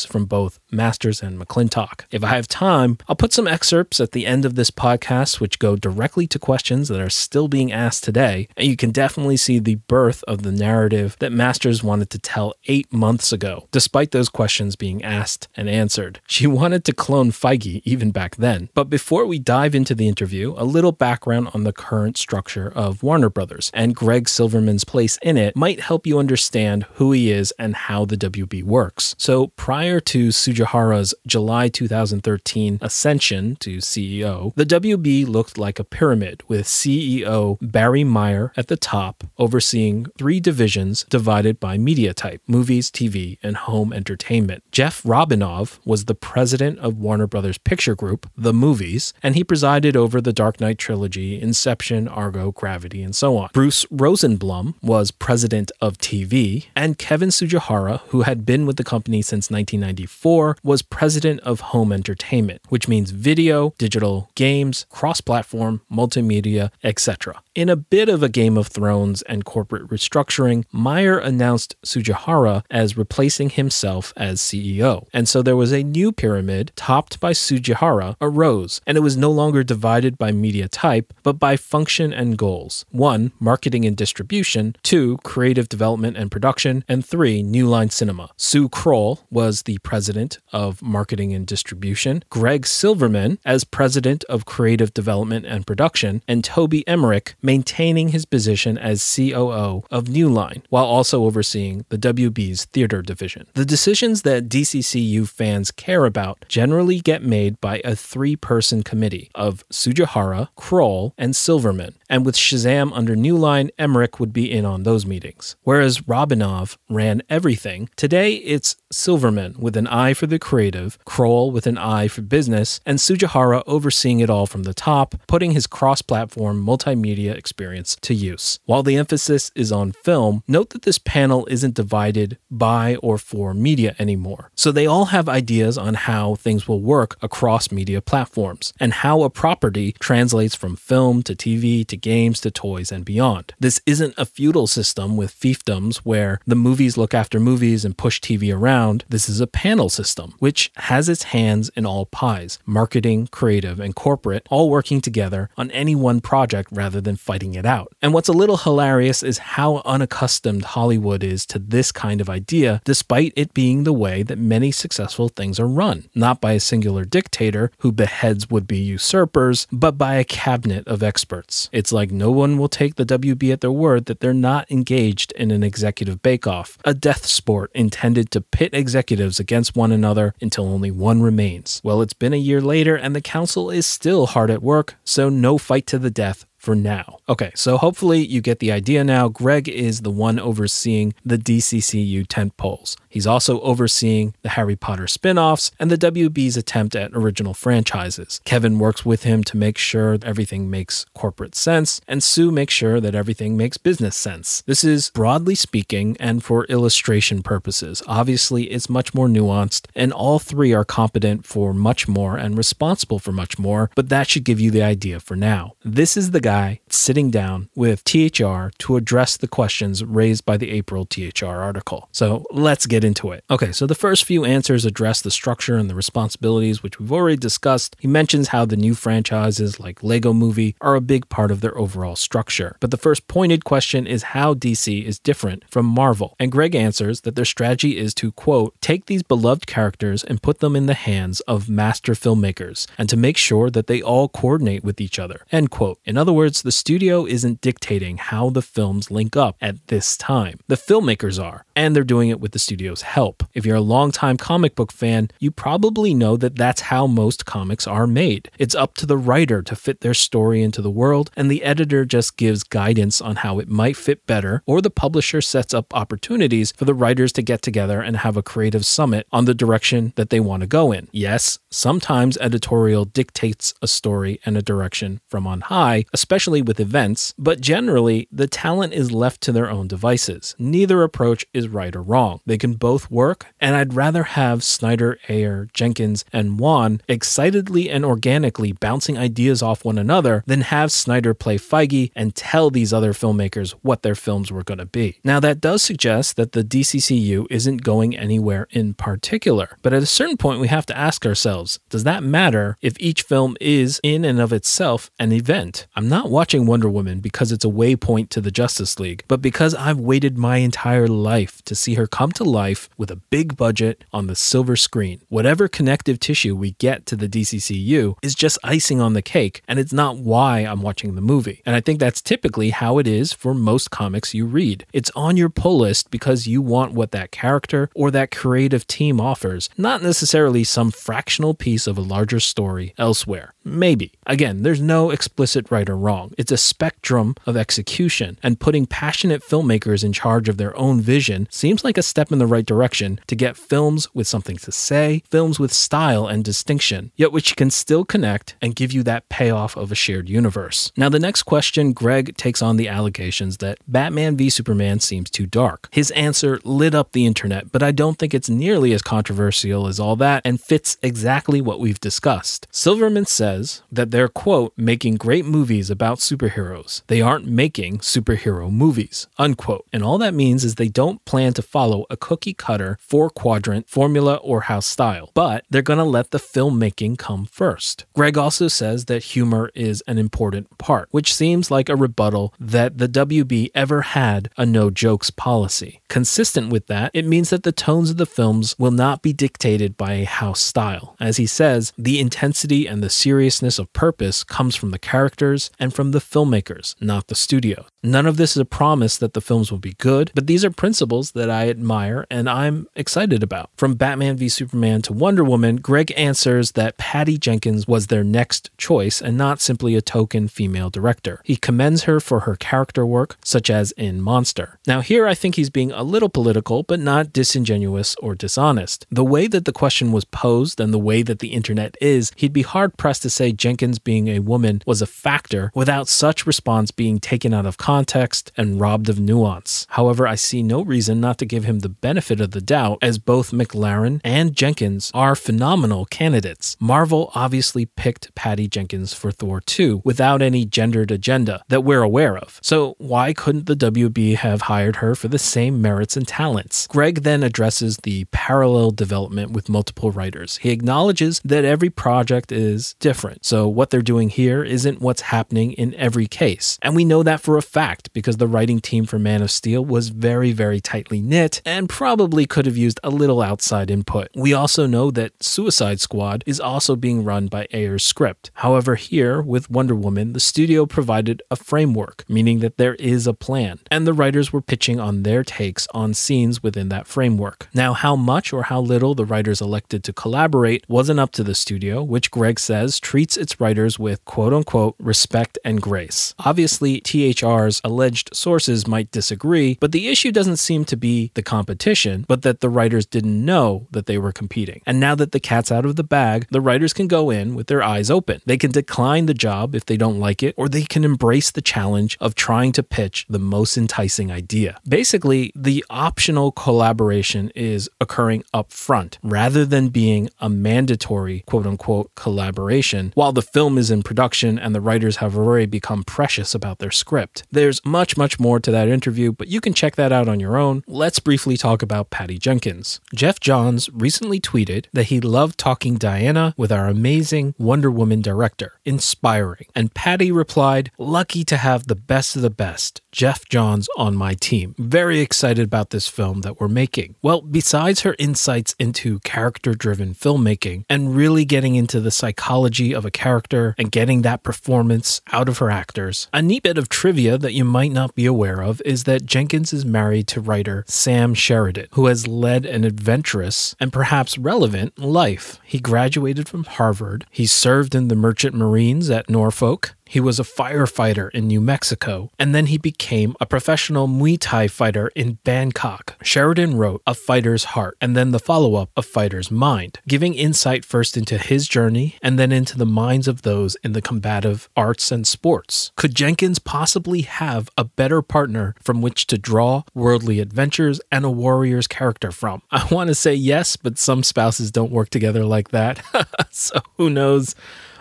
[0.04, 2.06] from both Masters and McClintock.
[2.10, 5.58] If I have time, I'll put some excerpts at the end of this podcast which
[5.58, 9.58] go directly to questions that are still being asked today, and you can definitely see
[9.58, 14.28] the birth of the narrative that Masters wanted to tell eight months ago, despite those
[14.28, 16.20] questions being asked and answered.
[16.34, 18.68] She wanted to clone Feige even back then.
[18.74, 23.04] But before we dive into the interview, a little background on the current structure of
[23.04, 27.52] Warner Brothers and Greg Silverman's place in it might help you understand who he is
[27.58, 29.14] and how the WB works.
[29.18, 36.42] So prior to Tsujihara's July 2013 ascension to CEO, the WB looked like a pyramid
[36.48, 42.90] with CEO Barry Meyer at the top, overseeing three divisions divided by media type movies,
[42.90, 44.62] TV, and home entertainment.
[44.70, 49.96] Jeff Robinov was the president of Warner Brothers Picture Group, the movies, and he presided
[49.96, 53.50] over the Dark Knight trilogy, Inception, Argo, Gravity, and so on.
[53.52, 59.22] Bruce Rosenblum was president of TV, and Kevin Tsujihara, who had been with the company
[59.22, 66.70] since 1994, was president of home entertainment, which means video, digital, games, cross platform, multimedia,
[66.82, 67.42] etc.
[67.54, 72.96] In a bit of a Game of Thrones and corporate restructuring, Meyer announced Tsujihara as
[72.96, 75.06] replacing himself as CEO.
[75.12, 79.30] And so there was a new pyramid topped by Tsujihara arose, and it was no
[79.30, 82.84] longer divided by media type, but by function and goals.
[82.90, 88.30] One, marketing and distribution, two, creative development and production, and three, New Line Cinema.
[88.36, 94.94] Sue Kroll was the president of marketing and distribution, Greg Silverman as president of creative
[94.94, 100.84] development and production, and Toby Emmerich maintaining his position as COO of New Line, while
[100.84, 103.46] also overseeing the WB's theater division.
[103.54, 109.30] The decisions that DCCU fans care about generally get made by a three person committee
[109.34, 114.64] of Tsujihara, Kroll, and Silverman, and with Shazam under New Line, Emmerich would be in
[114.64, 115.56] on those meetings.
[115.62, 121.66] Whereas Robinov ran everything, today it's Silverman with an eye for the creative, Kroll with
[121.66, 126.02] an eye for business, and Tsujihara overseeing it all from the top, putting his cross
[126.02, 128.58] platform multimedia experience to use.
[128.64, 133.54] While the emphasis is on film, note that this panel isn't divided by or for
[133.54, 134.50] media anymore.
[134.54, 139.22] So they all have ideas on how things will work across media platforms and how
[139.22, 143.54] a property translates from film to TV to games to toys and beyond.
[143.58, 148.20] This isn't a feudal system with fiefdoms where the movies look after movies and push
[148.20, 148.93] TV around.
[149.08, 153.94] This is a panel system, which has its hands in all pies marketing, creative, and
[153.94, 157.92] corporate, all working together on any one project rather than fighting it out.
[158.02, 162.80] And what's a little hilarious is how unaccustomed Hollywood is to this kind of idea,
[162.84, 167.04] despite it being the way that many successful things are run, not by a singular
[167.04, 171.68] dictator who beheads would be usurpers, but by a cabinet of experts.
[171.72, 175.32] It's like no one will take the WB at their word that they're not engaged
[175.32, 180.68] in an executive bake-off, a death sport intended to pit executives against one another until
[180.68, 181.80] only one remains.
[181.82, 185.30] Well, it's been a year later and the council is still hard at work, so
[185.30, 187.18] no fight to the death for now.
[187.28, 189.28] Okay, so hopefully you get the idea now.
[189.28, 192.96] Greg is the one overseeing the DCCU tent poles.
[193.08, 198.40] He's also overseeing the Harry Potter spin offs and the WB's attempt at original franchises.
[198.44, 202.98] Kevin works with him to make sure everything makes corporate sense, and Sue makes sure
[202.98, 204.62] that everything makes business sense.
[204.66, 208.02] This is broadly speaking and for illustration purposes.
[208.06, 213.18] Obviously, it's much more nuanced, and all three are competent for much more and responsible
[213.18, 215.74] for much more, but that should give you the idea for now.
[215.84, 220.56] This is the guy guy sitting down with THR to address the questions raised by
[220.56, 222.08] the April THR article.
[222.12, 223.42] So let's get into it.
[223.50, 227.36] Okay, so the first few answers address the structure and the responsibilities, which we've already
[227.36, 227.96] discussed.
[227.98, 231.76] He mentions how the new franchises like Lego Movie are a big part of their
[231.76, 232.76] overall structure.
[232.78, 236.36] But the first pointed question is how DC is different from Marvel.
[236.38, 240.60] And Greg answers that their strategy is to, quote, take these beloved characters and put
[240.60, 244.84] them in the hands of master filmmakers and to make sure that they all coordinate
[244.84, 245.98] with each other, end quote.
[246.04, 250.14] In other words, words, the studio isn't dictating how the films link up at this
[250.14, 250.58] time.
[250.68, 253.42] The filmmakers are, and they're doing it with the studio's help.
[253.54, 257.86] If you're a longtime comic book fan, you probably know that that's how most comics
[257.86, 258.50] are made.
[258.58, 262.04] It's up to the writer to fit their story into the world, and the editor
[262.04, 266.72] just gives guidance on how it might fit better, or the publisher sets up opportunities
[266.72, 270.28] for the writers to get together and have a creative summit on the direction that
[270.28, 271.08] they want to go in.
[271.10, 277.34] Yes, sometimes editorial dictates a story and a direction from on high, especially with events,
[277.36, 280.54] but generally, the talent is left to their own devices.
[280.58, 282.40] Neither approach is right or wrong.
[282.46, 288.04] They can both work, and I'd rather have Snyder, Ayer, Jenkins, and Wan excitedly and
[288.04, 293.12] organically bouncing ideas off one another than have Snyder play Feige and tell these other
[293.12, 295.18] filmmakers what their films were going to be.
[295.24, 300.06] Now, that does suggest that the DCCU isn't going anywhere in particular, but at a
[300.06, 304.24] certain point, we have to ask ourselves does that matter if each film is, in
[304.24, 305.86] and of itself, an event?
[305.96, 309.74] I'm not watching Wonder Woman because it's a waypoint to the Justice League, but because
[309.74, 314.04] I've waited my entire life to see her come to life with a big budget
[314.12, 315.20] on the silver screen.
[315.28, 319.78] Whatever connective tissue we get to the DCCU is just icing on the cake, and
[319.78, 321.62] it's not why I'm watching the movie.
[321.66, 324.86] And I think that's typically how it is for most comics you read.
[324.92, 329.20] It's on your pull list because you want what that character or that creative team
[329.20, 333.54] offers, not necessarily some fractional piece of a larger story elsewhere.
[333.64, 334.12] Maybe.
[334.26, 336.32] Again, there's no explicit right or wrong.
[336.36, 341.48] It's a spectrum of execution, and putting passionate filmmakers in charge of their own vision
[341.50, 345.22] seems like a step in the right direction to get films with something to say,
[345.30, 349.76] films with style and distinction, yet which can still connect and give you that payoff
[349.76, 350.92] of a shared universe.
[350.96, 355.46] Now, the next question Greg takes on the allegations that Batman v Superman seems too
[355.46, 355.88] dark.
[355.90, 359.98] His answer lit up the internet, but I don't think it's nearly as controversial as
[359.98, 362.66] all that and fits exactly what we've discussed.
[362.70, 367.02] Silverman says that they're, quote, making great movies about superheroes.
[367.06, 369.86] They aren't making superhero movies, unquote.
[369.92, 373.88] And all that means is they don't plan to follow a cookie cutter four quadrant
[373.88, 378.06] formula or house style, but they're going to let the filmmaking come first.
[378.14, 382.98] Greg also says that humor is an important part, which seems like a rebuttal that
[382.98, 386.00] the WB ever had a no jokes policy.
[386.08, 389.96] Consistent with that, it means that the tones of the films will not be dictated
[389.96, 391.16] by a house style.
[391.20, 395.92] As he says, the intensity and the seriousness of purpose comes from the characters and
[395.92, 397.86] from the filmmakers, not the studio.
[398.02, 400.70] None of this is a promise that the films will be good, but these are
[400.70, 403.70] principles that I admire and I'm excited about.
[403.76, 408.70] From Batman v Superman to Wonder Woman, Greg answers that Patty Jenkins was their next
[408.76, 411.40] choice and not simply a token female director.
[411.44, 414.78] He commends her for her character work, such as in Monster.
[414.86, 419.06] Now, here I think he's being a little political, but not disingenuous or dishonest.
[419.10, 422.52] The way that the question was posed and the way that the internet is, he'd
[422.52, 426.90] be hard pressed to say Jenkins being a woman was a factor without such response
[426.90, 429.86] being taken out of context and robbed of nuance.
[429.90, 433.18] However, I see no reason not to give him the benefit of the doubt, as
[433.18, 436.76] both MacLaren and Jenkins are phenomenal candidates.
[436.80, 442.36] Marvel obviously picked Patty Jenkins for Thor 2 without any gendered agenda that we're aware
[442.36, 442.58] of.
[442.62, 446.86] So, why couldn't the WB have hired her for the same merits and talents?
[446.86, 450.58] Greg then addresses the parallel development with multiple writers.
[450.58, 451.03] He acknowledges
[451.44, 456.26] that every project is different, so what they're doing here isn't what's happening in every
[456.26, 456.78] case.
[456.82, 459.84] And we know that for a fact because the writing team for Man of Steel
[459.84, 464.28] was very, very tightly knit and probably could have used a little outside input.
[464.34, 468.50] We also know that Suicide Squad is also being run by Ayer's script.
[468.54, 473.34] However, here with Wonder Woman, the studio provided a framework, meaning that there is a
[473.34, 477.68] plan, and the writers were pitching on their takes on scenes within that framework.
[477.74, 481.56] Now, how much or how little the writers elected to collaborate wasn't up to the
[481.56, 486.36] studio, which Greg says treats its writers with quote unquote respect and grace.
[486.38, 492.24] Obviously, THR's alleged sources might disagree, but the issue doesn't seem to be the competition,
[492.28, 494.82] but that the writers didn't know that they were competing.
[494.86, 497.66] And now that the cat's out of the bag, the writers can go in with
[497.66, 498.40] their eyes open.
[498.46, 501.60] They can decline the job if they don't like it, or they can embrace the
[501.60, 504.78] challenge of trying to pitch the most enticing idea.
[504.88, 510.48] Basically, the optional collaboration is occurring up front rather than being a
[510.84, 515.64] mandatory quote unquote collaboration while the film is in production and the writers have already
[515.64, 517.42] become precious about their script.
[517.50, 520.58] There's much, much more to that interview, but you can check that out on your
[520.58, 520.84] own.
[520.86, 523.00] Let's briefly talk about Patty Jenkins.
[523.14, 528.74] Geoff Johns recently tweeted that he loved talking Diana with our amazing Wonder Woman director.
[528.84, 529.66] Inspiring.
[529.74, 533.00] And Patty replied, Lucky to have the best of the best.
[533.14, 534.74] Geoff Johns on my team.
[534.76, 537.14] Very excited about this film that we're making.
[537.22, 543.04] Well, besides her insights into character driven filmmaking and really getting into the psychology of
[543.04, 547.38] a character and getting that performance out of her actors, a neat bit of trivia
[547.38, 551.34] that you might not be aware of is that Jenkins is married to writer Sam
[551.34, 555.60] Sheridan, who has led an adventurous and perhaps relevant life.
[555.62, 560.44] He graduated from Harvard, he served in the Merchant Marines at Norfolk, he was a
[560.44, 566.16] firefighter in New Mexico, and then he became a professional Muay Thai fighter in Bangkok.
[566.22, 570.84] Sheridan wrote A Fighter's Heart and then the follow up, A Fighter's Mind, giving insight
[570.84, 575.10] first into his journey and then into the minds of those in the combative arts
[575.10, 575.92] and sports.
[575.96, 581.30] Could Jenkins possibly have a better partner from which to draw worldly adventures and a
[581.30, 582.62] warrior's character from?
[582.70, 586.02] I want to say yes, but some spouses don't work together like that.
[586.50, 587.54] so who knows?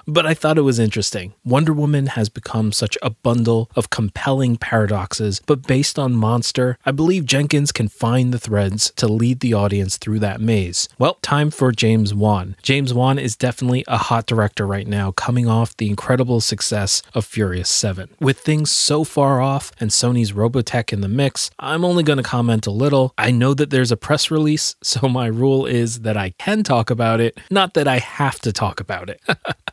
[0.07, 1.33] But I thought it was interesting.
[1.43, 6.91] Wonder Woman has become such a bundle of compelling paradoxes, but based on Monster, I
[6.91, 10.89] believe Jenkins can find the threads to lead the audience through that maze.
[10.97, 12.55] Well, time for James Wan.
[12.61, 17.25] James Wan is definitely a hot director right now, coming off the incredible success of
[17.25, 18.09] Furious 7.
[18.19, 22.23] With things so far off and Sony's Robotech in the mix, I'm only going to
[22.23, 23.13] comment a little.
[23.17, 26.89] I know that there's a press release, so my rule is that I can talk
[26.89, 29.21] about it, not that I have to talk about it.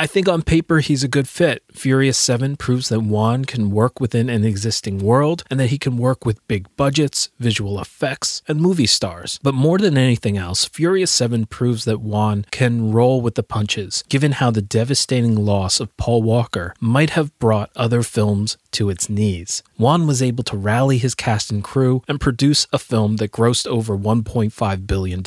[0.00, 1.62] I think on paper he's a good fit.
[1.72, 5.98] Furious 7 proves that Wan can work within an existing world and that he can
[5.98, 9.38] work with big budgets, visual effects, and movie stars.
[9.42, 14.02] But more than anything else, Furious 7 proves that Wan can roll with the punches,
[14.08, 19.10] given how the devastating loss of Paul Walker might have brought other films to its
[19.10, 19.62] knees.
[19.76, 23.66] Wan was able to rally his cast and crew and produce a film that grossed
[23.66, 25.22] over $1.5 billion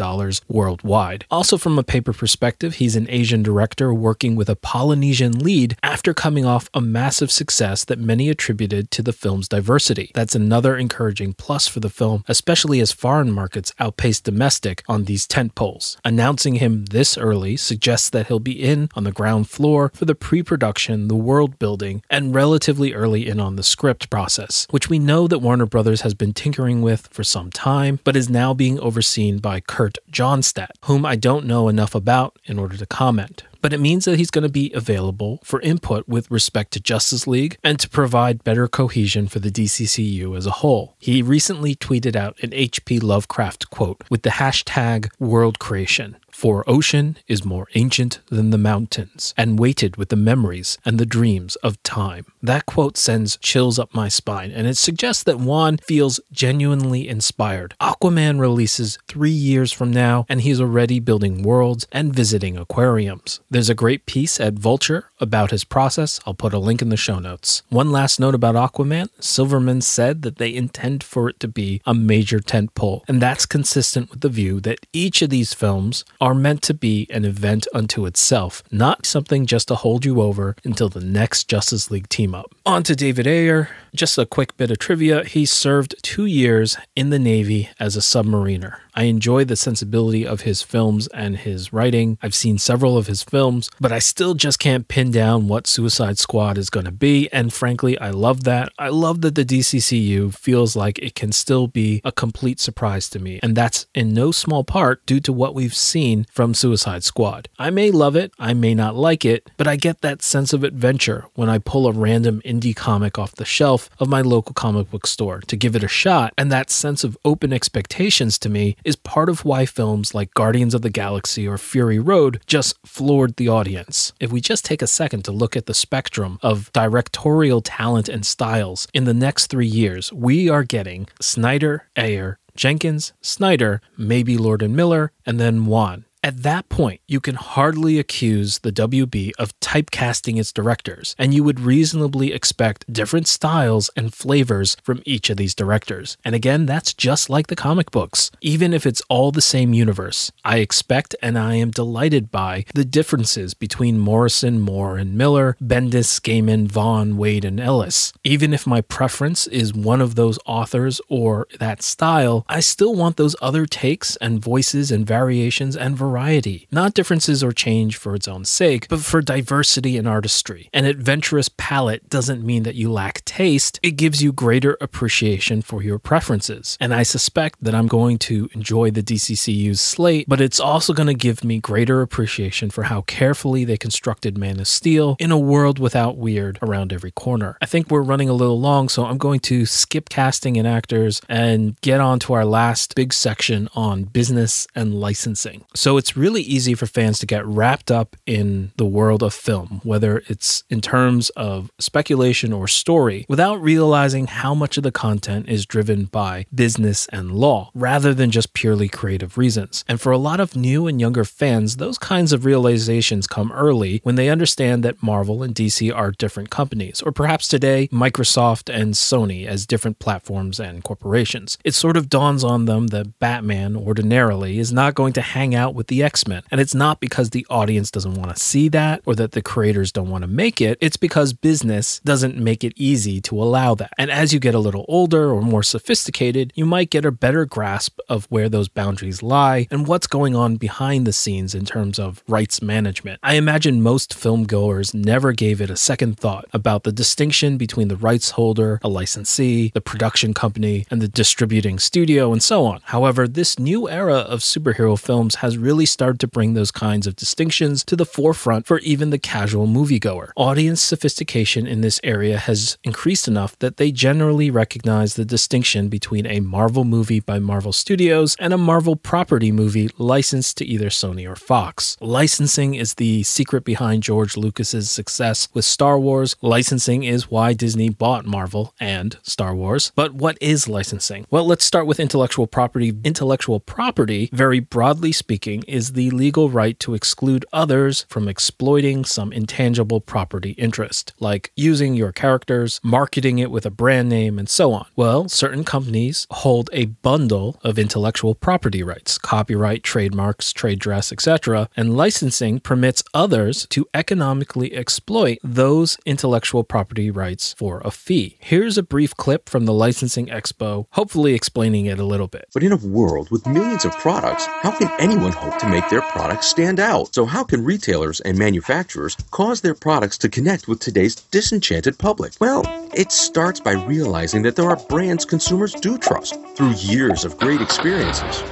[0.47, 1.25] worldwide.
[1.29, 6.13] Also, from a paper perspective, he's an Asian director working with a Polynesian lead after
[6.13, 10.11] coming off a massive success that many attributed to the film's diversity.
[10.15, 15.27] That's another encouraging plus for the film, especially as foreign markets outpace domestic on these
[15.27, 15.97] tent poles.
[16.03, 20.15] Announcing him this early suggests that he'll be in on the ground floor for the
[20.15, 24.97] pre production, the world building, and relatively early in on the script process, which we
[24.97, 28.79] know that Warner Brothers has been tinkering with for some time, but is now being
[28.79, 33.71] overseen by Kurt Johnstad, whom I don't know enough about in order to comment but
[33.71, 37.57] it means that he's going to be available for input with respect to Justice League
[37.63, 40.95] and to provide better cohesion for the DCCU as a whole.
[40.99, 42.99] He recently tweeted out an H.P.
[42.99, 46.17] Lovecraft quote with the hashtag world creation.
[46.33, 51.05] For ocean is more ancient than the mountains, and weighted with the memories and the
[51.05, 52.25] dreams of time.
[52.41, 57.75] That quote sends chills up my spine, and it suggests that Wan feels genuinely inspired.
[57.79, 63.39] Aquaman releases three years from now, and he's already building worlds and visiting aquariums.
[63.49, 66.19] There's a great piece at Vulture about his process.
[66.25, 67.61] I'll put a link in the show notes.
[67.69, 71.93] One last note about Aquaman Silverman said that they intend for it to be a
[71.93, 76.61] major tentpole, and that's consistent with the view that each of these films are meant
[76.61, 81.01] to be an event unto itself, not something just to hold you over until the
[81.01, 82.55] next Justice League team up.
[82.65, 83.67] On to David Ayer.
[83.93, 87.99] Just a quick bit of trivia he served two years in the Navy as a
[87.99, 88.77] submariner.
[88.95, 92.17] I enjoy the sensibility of his films and his writing.
[92.21, 96.17] I've seen several of his films, but I still just can't pin down what Suicide
[96.17, 97.31] Squad is going to be.
[97.31, 98.71] And frankly, I love that.
[98.77, 103.19] I love that the DCCU feels like it can still be a complete surprise to
[103.19, 103.39] me.
[103.41, 107.49] And that's in no small part due to what we've seen from Suicide Squad.
[107.57, 110.63] I may love it, I may not like it, but I get that sense of
[110.63, 114.91] adventure when I pull a random indie comic off the shelf of my local comic
[114.91, 116.33] book store to give it a shot.
[116.37, 120.73] And that sense of open expectations to me is part of why films like Guardians
[120.73, 124.13] of the Galaxy or Fury Road just floored the audience.
[124.19, 128.25] If we just take a second to look at the spectrum of directorial talent and
[128.25, 134.61] styles in the next three years, we are getting Snyder, Ayer, Jenkins, Snyder, maybe Lord
[134.61, 136.05] and Miller, and then Wan.
[136.25, 141.43] At that point, you can hardly accuse the WB of typecasting its directors, and you
[141.43, 146.15] would reasonably expect different styles and flavors from each of these directors.
[146.23, 148.31] And again, that's just like the comic books.
[148.39, 152.85] Even if it's all the same universe, I expect and I am delighted by the
[152.85, 158.13] differences between Morrison, Moore, and Miller, Bendis, Gaiman, Vaughn, Waid, and Ellis.
[158.23, 163.17] Even if my preference is one of those authors or that style, I still want
[163.17, 168.13] those other takes and voices and variations and varieties variety, not differences or change for
[168.13, 170.69] its own sake, but for diversity and artistry.
[170.71, 175.81] An adventurous palette doesn't mean that you lack taste, it gives you greater appreciation for
[175.81, 176.77] your preferences.
[176.79, 181.07] And I suspect that I'm going to enjoy the DCCU's slate, but it's also going
[181.07, 185.39] to give me greater appreciation for how carefully they constructed Man of Steel in a
[185.39, 187.57] world without weird around every corner.
[187.59, 191.21] I think we're running a little long, so I'm going to skip casting and actors
[191.27, 195.65] and get on to our last big section on business and licensing.
[195.73, 199.81] So it's really easy for fans to get wrapped up in the world of film,
[199.83, 205.47] whether it's in terms of speculation or story, without realizing how much of the content
[205.47, 209.83] is driven by business and law, rather than just purely creative reasons.
[209.87, 213.99] And for a lot of new and younger fans, those kinds of realizations come early
[214.03, 218.93] when they understand that Marvel and DC are different companies, or perhaps today, Microsoft and
[218.93, 221.57] Sony as different platforms and corporations.
[221.63, 225.75] It sort of dawns on them that Batman ordinarily is not going to hang out
[225.75, 226.41] with the X Men.
[226.49, 229.91] And it's not because the audience doesn't want to see that or that the creators
[229.91, 233.93] don't want to make it, it's because business doesn't make it easy to allow that.
[233.97, 237.45] And as you get a little older or more sophisticated, you might get a better
[237.45, 241.99] grasp of where those boundaries lie and what's going on behind the scenes in terms
[241.99, 243.19] of rights management.
[243.21, 247.87] I imagine most film goers never gave it a second thought about the distinction between
[247.87, 252.79] the rights holder, a licensee, the production company, and the distributing studio, and so on.
[252.85, 257.15] However, this new era of superhero films has really started to bring those kinds of
[257.15, 260.31] distinctions to the forefront for even the casual moviegoer.
[260.35, 266.25] Audience sophistication in this area has increased enough that they generally recognize the distinction between
[266.25, 271.29] a Marvel movie by Marvel Studios and a Marvel property movie licensed to either Sony
[271.29, 271.97] or Fox.
[271.99, 276.35] Licensing is the secret behind George Lucas's success with Star Wars.
[276.41, 279.91] Licensing is why Disney bought Marvel and Star Wars.
[279.95, 281.25] But what is licensing?
[281.29, 282.93] Well, let's start with intellectual property.
[283.03, 289.33] Intellectual property, very broadly speaking, is the legal right to exclude others from exploiting some
[289.33, 294.71] intangible property interest, like using your characters, marketing it with a brand name, and so
[294.71, 294.85] on.
[294.95, 301.67] Well, certain companies hold a bundle of intellectual property rights, copyright, trademarks, trade dress, etc.,
[301.75, 308.37] and licensing permits others to economically exploit those intellectual property rights for a fee.
[308.39, 312.45] Here's a brief clip from the Licensing Expo, hopefully explaining it a little bit.
[312.53, 316.01] But in a world with millions of products, how can anyone hope to make their
[316.01, 317.13] products stand out?
[317.13, 322.33] So, how can retailers and manufacturers cause their products to connect with today's disenchanted public?
[322.39, 327.37] Well, it starts by realizing that there are brands consumers do trust through years of
[327.37, 328.43] great experiences.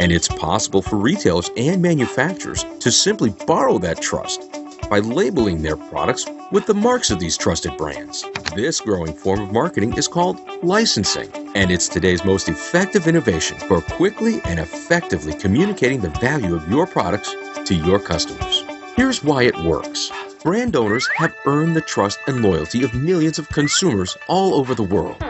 [0.00, 4.59] And it's possible for retailers and manufacturers to simply borrow that trust
[4.90, 8.24] by labeling their products with the marks of these trusted brands.
[8.56, 13.80] This growing form of marketing is called licensing, and it's today's most effective innovation for
[13.80, 17.34] quickly and effectively communicating the value of your products
[17.64, 18.64] to your customers.
[18.96, 20.10] Here's why it works.
[20.42, 24.82] Brand owners have earned the trust and loyalty of millions of consumers all over the
[24.82, 25.22] world.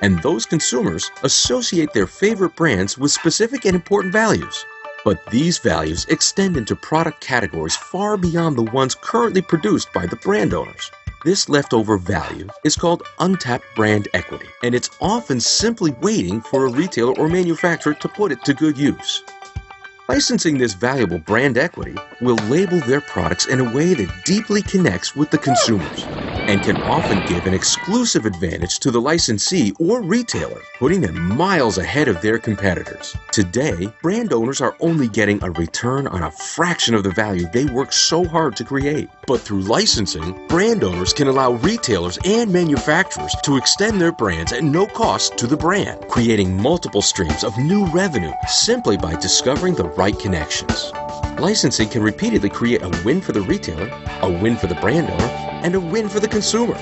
[0.00, 4.64] And those consumers associate their favorite brands with specific and important values.
[5.04, 10.16] But these values extend into product categories far beyond the ones currently produced by the
[10.16, 10.90] brand owners.
[11.24, 16.70] This leftover value is called untapped brand equity, and it's often simply waiting for a
[16.70, 19.22] retailer or manufacturer to put it to good use.
[20.10, 25.14] Licensing this valuable brand equity will label their products in a way that deeply connects
[25.14, 26.08] with the consumers
[26.48, 31.76] and can often give an exclusive advantage to the licensee or retailer, putting them miles
[31.76, 33.14] ahead of their competitors.
[33.32, 37.66] Today, brand owners are only getting a return on a fraction of the value they
[37.66, 39.10] worked so hard to create.
[39.26, 44.64] But through licensing, brand owners can allow retailers and manufacturers to extend their brands at
[44.64, 49.84] no cost to the brand, creating multiple streams of new revenue simply by discovering the
[49.98, 50.92] right connections.
[51.40, 53.90] Licensing can repeatedly create a win for the retailer,
[54.22, 55.24] a win for the brand owner,
[55.64, 56.76] and a win for the consumer.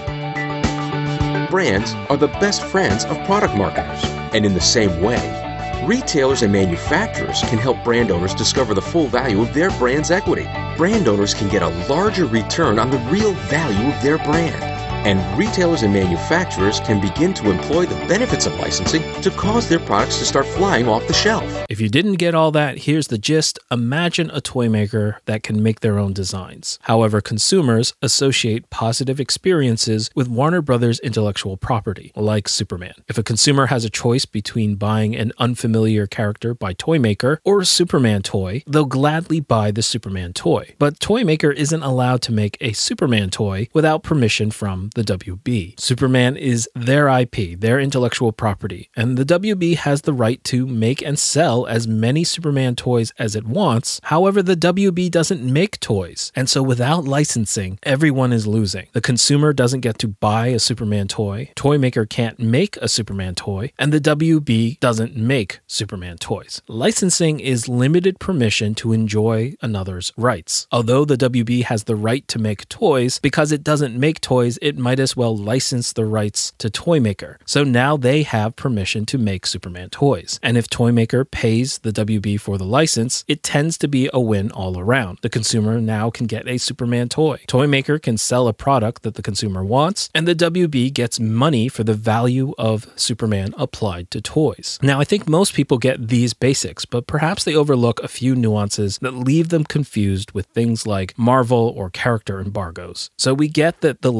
[1.50, 4.04] Brands are the best friends of product marketers,
[4.34, 5.42] and in the same way,
[5.84, 10.48] Retailers and manufacturers can help brand owners discover the full value of their brand's equity.
[10.76, 14.75] Brand owners can get a larger return on the real value of their brand.
[15.06, 19.78] And retailers and manufacturers can begin to employ the benefits of licensing to cause their
[19.78, 21.44] products to start flying off the shelf.
[21.70, 23.60] If you didn't get all that, here's the gist.
[23.70, 26.80] Imagine a toy maker that can make their own designs.
[26.82, 32.94] However, consumers associate positive experiences with Warner Brothers intellectual property, like Superman.
[33.06, 37.64] If a consumer has a choice between buying an unfamiliar character by Toymaker or a
[37.64, 40.74] Superman toy, they'll gladly buy the Superman toy.
[40.80, 45.78] But Toymaker isn't allowed to make a Superman toy without permission from the WB.
[45.78, 51.02] Superman is their IP, their intellectual property, and the WB has the right to make
[51.02, 54.00] and sell as many Superman toys as it wants.
[54.04, 58.88] However, the WB doesn't make toys, and so without licensing, everyone is losing.
[58.92, 63.34] The consumer doesn't get to buy a Superman toy, toy maker can't make a Superman
[63.34, 66.62] toy, and the WB doesn't make Superman toys.
[66.68, 70.66] Licensing is limited permission to enjoy another's rights.
[70.72, 74.75] Although the WB has the right to make toys, because it doesn't make toys, it
[74.76, 77.38] might as well license the rights to Toymaker.
[77.44, 80.38] So now they have permission to make Superman toys.
[80.42, 84.50] And if Toymaker pays the WB for the license, it tends to be a win
[84.50, 85.18] all around.
[85.22, 87.42] The consumer now can get a Superman toy.
[87.46, 91.84] Toymaker can sell a product that the consumer wants, and the WB gets money for
[91.84, 94.78] the value of Superman applied to toys.
[94.82, 98.98] Now, I think most people get these basics, but perhaps they overlook a few nuances
[98.98, 103.10] that leave them confused with things like Marvel or character embargoes.
[103.16, 104.12] So we get that the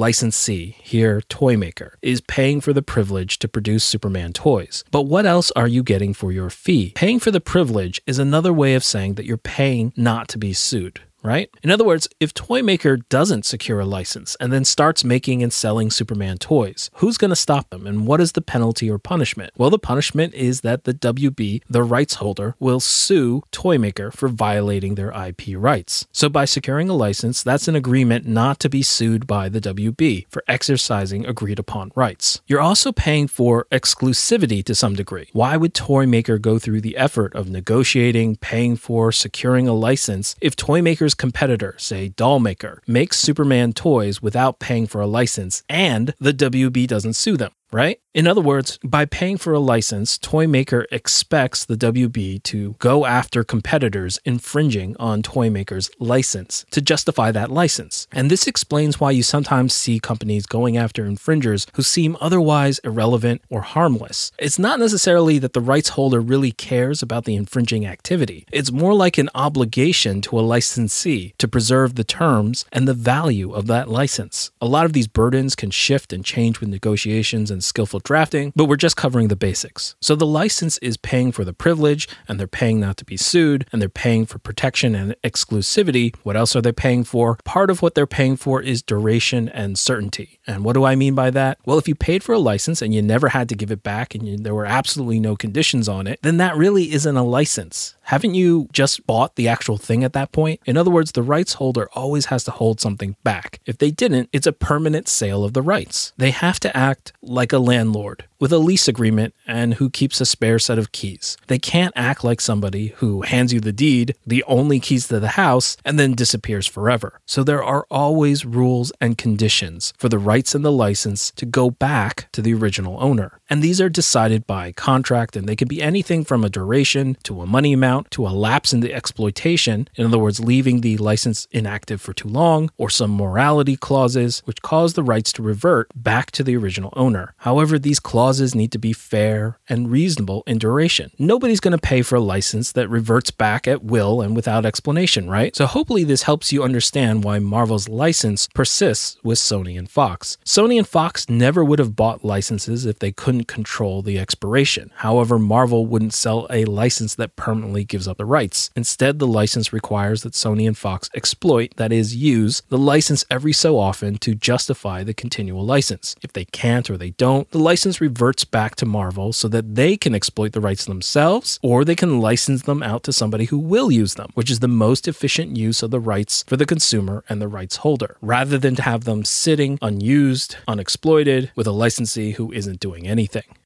[0.47, 4.84] licensee, here Toymaker, is paying for the privilege to produce Superman toys.
[4.90, 6.92] But what else are you getting for your fee?
[6.94, 10.53] Paying for the privilege is another way of saying that you're paying not to be
[10.53, 11.51] sued right?
[11.62, 15.91] In other words, if Toymaker doesn't secure a license and then starts making and selling
[15.91, 19.53] Superman toys, who's going to stop them and what is the penalty or punishment?
[19.57, 24.95] Well, the punishment is that the WB, the rights holder, will sue Toymaker for violating
[24.95, 26.07] their IP rights.
[26.12, 30.27] So by securing a license, that's an agreement not to be sued by the WB
[30.29, 32.41] for exercising agreed upon rights.
[32.47, 35.29] You're also paying for exclusivity to some degree.
[35.33, 40.55] Why would Toymaker go through the effort of negotiating, paying for, securing a license if
[40.55, 46.87] Toymaker's competitor, say Dollmaker, makes Superman toys without paying for a license and the WB
[46.87, 47.53] doesn't sue them?
[47.73, 47.99] right?
[48.17, 53.45] In other words, by paying for a license, Toymaker expects the WB to go after
[53.45, 58.09] competitors infringing on Toymaker's license to justify that license.
[58.11, 63.43] And this explains why you sometimes see companies going after infringers who seem otherwise irrelevant
[63.51, 64.33] or harmless.
[64.39, 68.95] It's not necessarily that the rights holder really cares about the infringing activity, it's more
[68.95, 73.91] like an obligation to a licensee to preserve the terms and the value of that
[73.91, 74.53] license.
[74.62, 78.65] A lot of these burdens can shift and change with negotiations and skillful drafting, but
[78.65, 79.97] we're just covering the basics.
[80.01, 83.67] So the license is paying for the privilege, and they're paying not to be sued,
[83.71, 86.15] and they're paying for protection and exclusivity.
[86.23, 87.37] What else are they paying for?
[87.45, 90.39] Part of what they're paying for is duration and certainty.
[90.47, 91.59] And what do I mean by that?
[91.67, 94.15] Well, if you paid for a license and you never had to give it back
[94.15, 97.97] and you, there were absolutely no conditions on it, then that really isn't a license.
[98.07, 100.61] Haven't you just bought the actual thing at that point?
[100.65, 103.59] In other words, the rights holder always has to hold something back.
[103.67, 106.13] If they didn't, it's a permanent sale of the rights.
[106.17, 110.27] They have to act like a landlord with a lease agreement and who keeps a
[110.27, 111.37] spare set of keys.
[111.49, 115.31] They can't act like somebody who hands you the deed, the only keys to the
[115.31, 117.21] house, and then disappears forever.
[117.27, 121.71] So there are always rules and conditions for the rights and the license to go
[121.71, 123.41] back to the original owner.
[123.49, 127.42] And these are decided by contract, and they can be anything from a duration to
[127.42, 131.47] a money amount to a lapse in the exploitation, in other words, leaving the license
[131.53, 136.30] inactive for too long, or some morality clauses which cause the rights to revert back
[136.32, 137.34] to the original owner.
[137.38, 141.11] However, these clauses need to be fair and reasonable in duration.
[141.18, 145.30] Nobody's going to pay for a license that reverts back at will and without explanation,
[145.30, 145.55] right?
[145.55, 150.36] So hopefully this helps you understand why Marvel's license persists with Sony and Fox.
[150.44, 154.91] Sony and Fox never would have bought licenses if they couldn't control the expiration.
[154.97, 158.70] However, Marvel wouldn't sell a license that permanently gives up the rights.
[158.76, 163.53] Instead, the license requires that Sony and Fox exploit, that is, use the license every
[163.53, 166.16] so often to justify the continual license.
[166.22, 169.97] If they can't or they don't, the license reverts back to Marvel so that they
[169.97, 173.91] can exploit the rights themselves or they can license them out to somebody who will
[173.91, 177.41] use them, which is the most efficient use of the rights for the consumer and
[177.41, 182.53] the rights holder, rather than to have them sitting unused, unexploited, with a licensee who
[182.53, 183.66] isn't doing anything anything.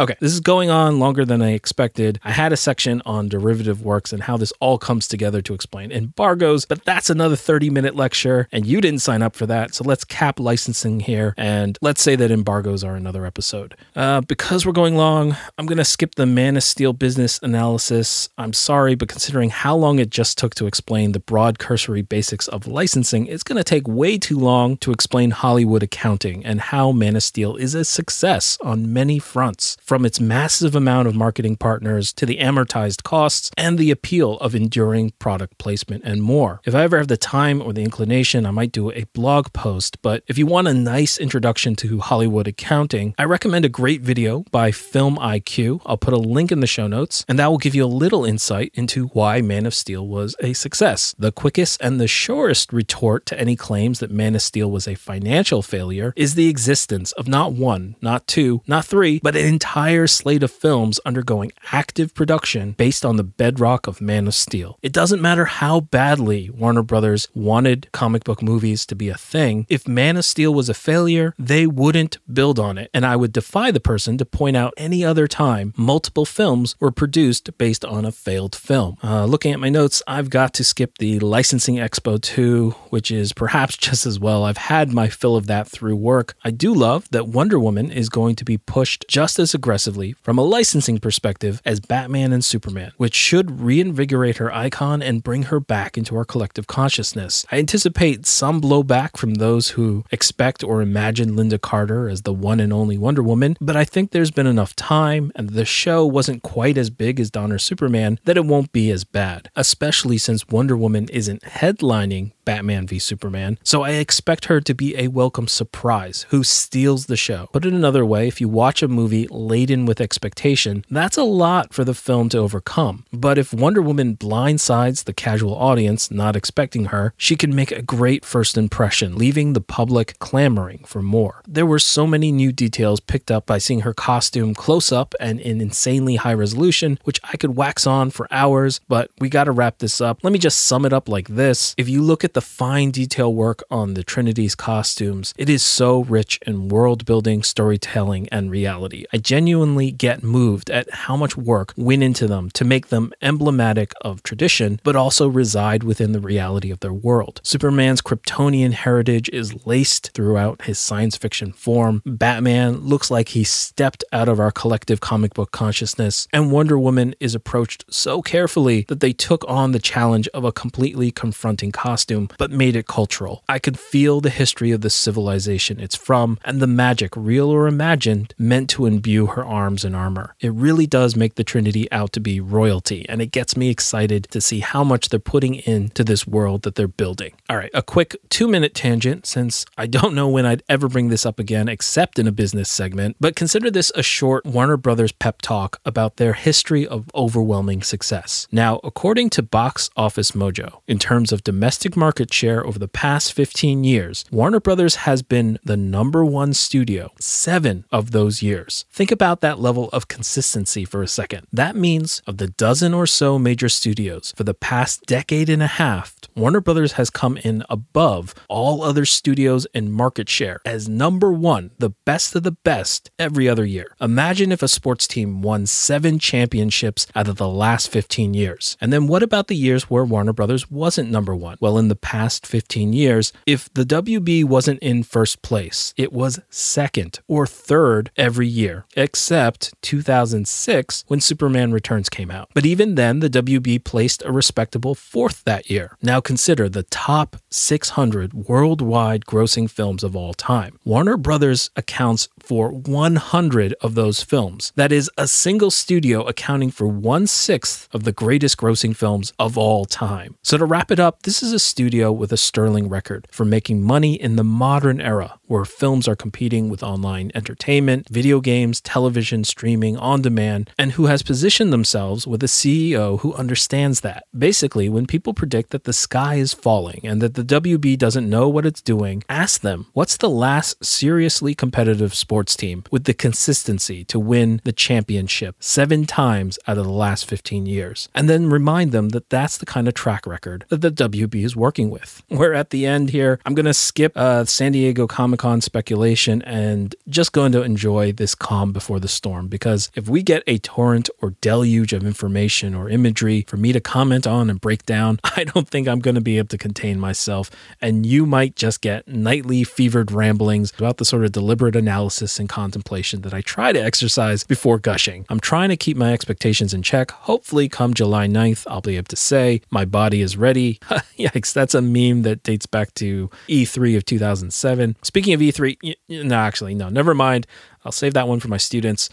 [0.00, 2.18] Okay, this is going on longer than I expected.
[2.24, 5.92] I had a section on derivative works and how this all comes together to explain
[5.92, 9.74] embargoes, but that's another 30 minute lecture, and you didn't sign up for that.
[9.74, 13.76] So let's cap licensing here, and let's say that embargoes are another episode.
[13.94, 18.30] Uh, because we're going long, I'm going to skip the Man of Steel business analysis.
[18.38, 22.48] I'm sorry, but considering how long it just took to explain the broad cursory basics
[22.48, 26.92] of licensing, it's going to take way too long to explain Hollywood accounting and how
[26.92, 29.76] Man of Steel is a success on many fronts.
[29.82, 34.54] From its massive amount of marketing partners to the amortized costs and the appeal of
[34.54, 36.60] enduring product placement and more.
[36.64, 40.00] If I ever have the time or the inclination, I might do a blog post,
[40.00, 44.44] but if you want a nice introduction to Hollywood accounting, I recommend a great video
[44.52, 45.82] by Film IQ.
[45.84, 48.24] I'll put a link in the show notes, and that will give you a little
[48.24, 51.14] insight into why Man of Steel was a success.
[51.18, 54.94] The quickest and the surest retort to any claims that Man of Steel was a
[54.94, 59.71] financial failure is the existence of not one, not two, not three, but an entire
[60.06, 64.78] slate of films undergoing active production based on the bedrock of Man of Steel.
[64.82, 69.66] It doesn't matter how badly Warner Brothers wanted comic book movies to be a thing,
[69.70, 72.90] if Man of Steel was a failure, they wouldn't build on it.
[72.92, 76.90] And I would defy the person to point out any other time multiple films were
[76.90, 78.98] produced based on a failed film.
[79.02, 83.32] Uh, looking at my notes, I've got to skip the Licensing Expo 2, which is
[83.32, 84.44] perhaps just as well.
[84.44, 86.34] I've had my fill of that through work.
[86.44, 90.38] I do love that Wonder Woman is going to be pushed just as aggressively from
[90.38, 95.60] a licensing perspective as Batman and Superman, which should reinvigorate her icon and bring her
[95.60, 97.46] back into our collective consciousness.
[97.52, 102.58] I anticipate some blowback from those who expect or imagine Lynda Carter as the one
[102.58, 106.42] and only Wonder Woman, but I think there's been enough time and the show wasn't
[106.42, 110.76] quite as big as Donner Superman that it won't be as bad, especially since Wonder
[110.76, 116.26] Woman isn't headlining Batman v Superman, so I expect her to be a welcome surprise
[116.30, 117.48] who steals the show.
[117.52, 121.72] Put it another way, if you watch a movie laden with expectation, that's a lot
[121.72, 123.04] for the film to overcome.
[123.12, 127.82] But if Wonder Woman blindsides the casual audience not expecting her, she can make a
[127.82, 131.42] great first impression, leaving the public clamoring for more.
[131.46, 135.40] There were so many new details picked up by seeing her costume close up and
[135.40, 139.78] in insanely high resolution, which I could wax on for hours, but we gotta wrap
[139.78, 140.18] this up.
[140.22, 141.74] Let me just sum it up like this.
[141.76, 146.04] If you look at the fine detail work on the Trinity's costumes, it is so
[146.04, 149.04] rich in world building, storytelling, and reality.
[149.12, 153.92] I genuinely get moved at how much work went into them to make them emblematic
[154.02, 157.40] of tradition, but also reside within the reality of their world.
[157.42, 162.02] Superman's Kryptonian heritage is laced throughout his science fiction form.
[162.04, 167.14] Batman looks like he stepped out of our collective comic book consciousness, and Wonder Woman
[167.20, 172.21] is approached so carefully that they took on the challenge of a completely confronting costume
[172.38, 173.42] but made it cultural.
[173.48, 177.66] I could feel the history of the civilization it's from and the magic, real or
[177.66, 180.34] imagined, meant to imbue her arms and armor.
[180.40, 184.28] It really does make the Trinity out to be royalty, and it gets me excited
[184.30, 187.34] to see how much they're putting into this world that they're building.
[187.48, 191.08] All right, a quick two minute tangent since I don't know when I'd ever bring
[191.08, 195.12] this up again except in a business segment, but consider this a short Warner Brothers
[195.12, 198.46] pep talk about their history of overwhelming success.
[198.52, 203.32] Now, according to Box Office Mojo, in terms of domestic market share over the past
[203.32, 208.84] 15 years, Warner Brothers has been the number one studio seven of those years.
[208.90, 211.46] Think about that level of consistency for a second.
[211.52, 215.66] That means of the dozen or so major studios for the past decade and a
[215.66, 221.30] half, Warner Brothers has come in above all other studios in market share as number
[221.30, 223.94] one, the best of the best, every other year.
[224.00, 228.76] Imagine if a sports team won seven championships out of the last 15 years.
[228.80, 231.58] And then what about the years where Warner Brothers wasn't number one?
[231.60, 236.40] Well, in the past 15 years, if the WB wasn't in first place, it was
[236.50, 242.50] second or third every year, except 2006 when Superman Returns came out.
[242.52, 245.96] But even then, the WB placed a respectable fourth that year.
[246.02, 250.78] Now consider the top 600 worldwide grossing films of all time.
[250.84, 254.72] Warner Brothers accounts for 100 of those films.
[254.76, 259.56] That is a single studio accounting for one sixth of the greatest grossing films of
[259.58, 260.36] all time.
[260.42, 263.82] So to wrap it up, this is a studio with a sterling record for making
[263.82, 269.44] money in the modern era where films are competing with online entertainment, video games, television,
[269.44, 274.24] streaming, on demand, and who has positioned themselves with a CEO who understands that.
[274.36, 278.48] Basically, when people predict that the sky is falling and that the WB doesn't know
[278.48, 284.04] what it's doing, ask them what's the last seriously competitive sports team with the consistency
[284.04, 288.08] to win the championship seven times out of the last 15 years?
[288.14, 291.56] And then remind them that that's the kind of track record that the WB is
[291.56, 292.22] working with.
[292.30, 293.40] We're at the end here.
[293.44, 298.12] I'm going to skip uh, San Diego Comic Con speculation and just going to enjoy
[298.12, 302.74] this calm before the storm because if we get a torrent or deluge of information
[302.74, 306.14] or imagery for me to comment on and break down, I don't think I'm going
[306.14, 307.31] to be able to contain myself.
[307.80, 312.48] And you might just get nightly fevered ramblings about the sort of deliberate analysis and
[312.48, 315.24] contemplation that I try to exercise before gushing.
[315.28, 317.10] I'm trying to keep my expectations in check.
[317.10, 320.78] Hopefully, come July 9th, I'll be able to say my body is ready.
[321.18, 324.96] Yikes, that's a meme that dates back to E3 of 2007.
[325.02, 327.46] Speaking of E3, no, actually, no, never mind.
[327.84, 329.08] I'll save that one for my students.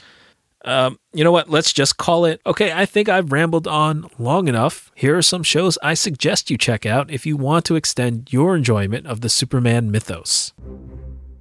[0.65, 1.49] Um, you know what?
[1.49, 2.41] Let's just call it.
[2.45, 4.91] Okay, I think I've rambled on long enough.
[4.93, 8.55] Here are some shows I suggest you check out if you want to extend your
[8.55, 10.53] enjoyment of the Superman mythos.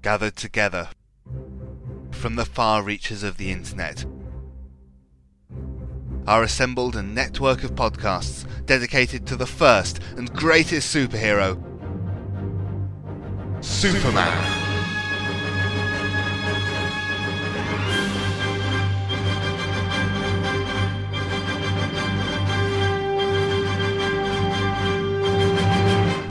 [0.02, 0.88] Gathered together
[2.12, 4.04] from the far reaches of the internet
[6.28, 11.56] are assembled a network of podcasts dedicated to the first and greatest superhero,
[13.64, 14.64] Superman.
[14.64, 14.67] The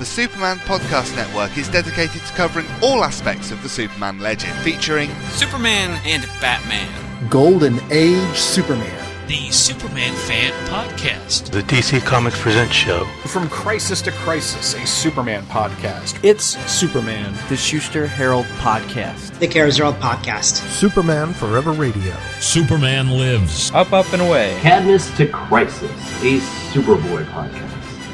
[0.08, 6.00] Superman Podcast Network is dedicated to covering all aspects of the Superman legend, featuring Superman
[6.06, 7.30] and Batman.
[7.30, 9.04] Golden Age Superman.
[9.28, 11.52] The Superman Fan Podcast.
[11.52, 13.04] The DC Comics Presents show.
[13.26, 16.18] From Crisis to Crisis, a Superman podcast.
[16.24, 19.38] It's Superman, the Shuster Herald podcast.
[19.40, 20.56] The Kara Herald podcast.
[20.72, 22.16] Superman Forever Radio.
[22.40, 23.70] Superman Lives.
[23.72, 24.58] Up, Up, and Away.
[24.62, 25.92] Cadmus to Crisis,
[26.24, 26.40] a
[26.72, 27.67] Superboy podcast.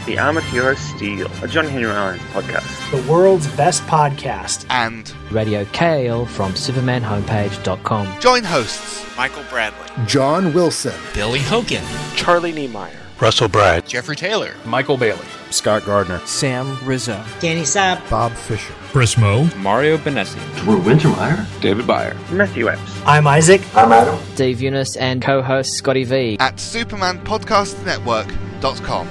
[0.06, 2.92] The Amateur Steel, a John Henry Irons podcast.
[2.92, 4.66] The world's best podcast.
[4.70, 8.20] And Radio Kale from SupermanHomepage.com.
[8.20, 11.86] Join hosts Michael Bradley, John Wilson, Billy Hogan,
[12.16, 18.34] Charlie Niemeyer, Russell Brad, Jeffrey Taylor, Michael Bailey, Scott Gardner, Sam Rizzo, Danny Sapp, Bob
[18.34, 23.02] Fisher, Prismo, Mario Benessi, Drew Wintermeyer, David Byer, Matthew Epps.
[23.06, 23.62] I'm Isaac.
[23.74, 24.20] I'm Adam.
[24.36, 29.08] Dave Eunice and co-host Scotty V at SupermanPodcastNetwork.com.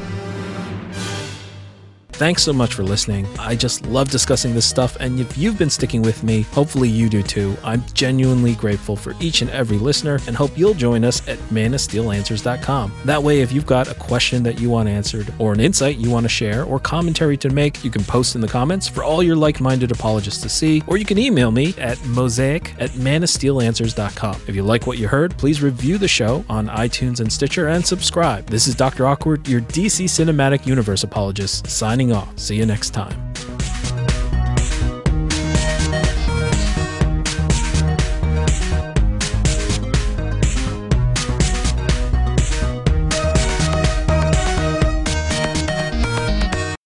[2.22, 3.26] Thanks so much for listening.
[3.36, 7.08] I just love discussing this stuff, and if you've been sticking with me, hopefully you
[7.08, 7.56] do too.
[7.64, 12.92] I'm genuinely grateful for each and every listener and hope you'll join us at manofsteelanswers.com.
[13.06, 16.10] That way, if you've got a question that you want answered, or an insight you
[16.10, 19.20] want to share, or commentary to make, you can post in the comments for all
[19.20, 24.42] your like minded apologists to see, or you can email me at mosaic at manofsteelanswers.com.
[24.46, 27.84] If you like what you heard, please review the show on iTunes and Stitcher and
[27.84, 28.46] subscribe.
[28.46, 29.08] This is Dr.
[29.08, 32.38] Awkward, your DC Cinematic Universe apologist, signing off.
[32.38, 33.32] See you next time.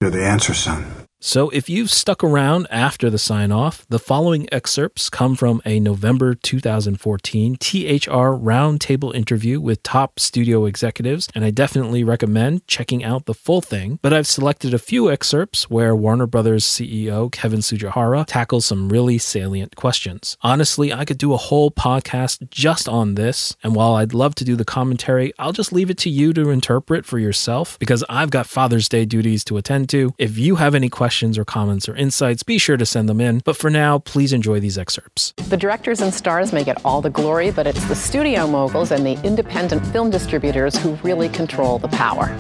[0.01, 1.06] You're the answer, son.
[1.19, 5.81] So, if you've stuck around after the sign off, the following excerpts come from a
[5.81, 13.25] November 2014 THR roundtable interview with top studio executives, and I definitely recommend checking out
[13.25, 13.99] the full thing.
[14.03, 19.17] But I've selected a few excerpts where Warner Brothers CEO Kevin Tsujihara tackles some really
[19.17, 20.37] salient questions.
[20.43, 24.45] Honestly, I could do a whole podcast just on this, and while I'd love to
[24.45, 28.31] do the commentary, I'll just leave it to you to interpret for yourself because I've
[28.31, 30.15] got Father's Day duties to attend to.
[30.19, 33.21] If you have any questions, questions or comments or insights, be sure to send them
[33.21, 33.41] in.
[33.45, 35.33] But for now, please enjoy these excerpts.
[35.49, 39.07] The directors and stars may get all the glory, but it's the studio moguls and
[39.07, 42.37] the independent film distributors who really control the power.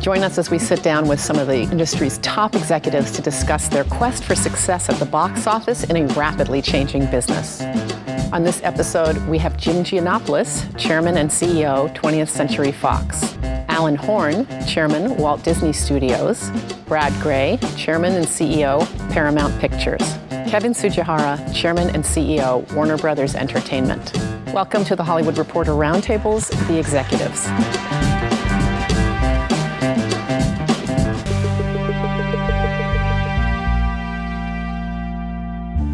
[0.00, 3.68] Join us as we sit down with some of the industry's top executives to discuss
[3.68, 7.62] their quest for success at the box office in a rapidly changing business.
[8.32, 13.36] On this episode, we have Jim Gianopulos, Chairman and CEO, 20th Century Fox.
[13.80, 16.50] Alan Horn, Chairman, Walt Disney Studios.
[16.84, 20.02] Brad Grey, Chairman and CEO, Paramount Pictures.
[20.50, 24.12] Kevin Tsujihara, Chairman and CEO, Warner Brothers Entertainment.
[24.52, 27.46] Welcome to the Hollywood Reporter Roundtables, The Executives.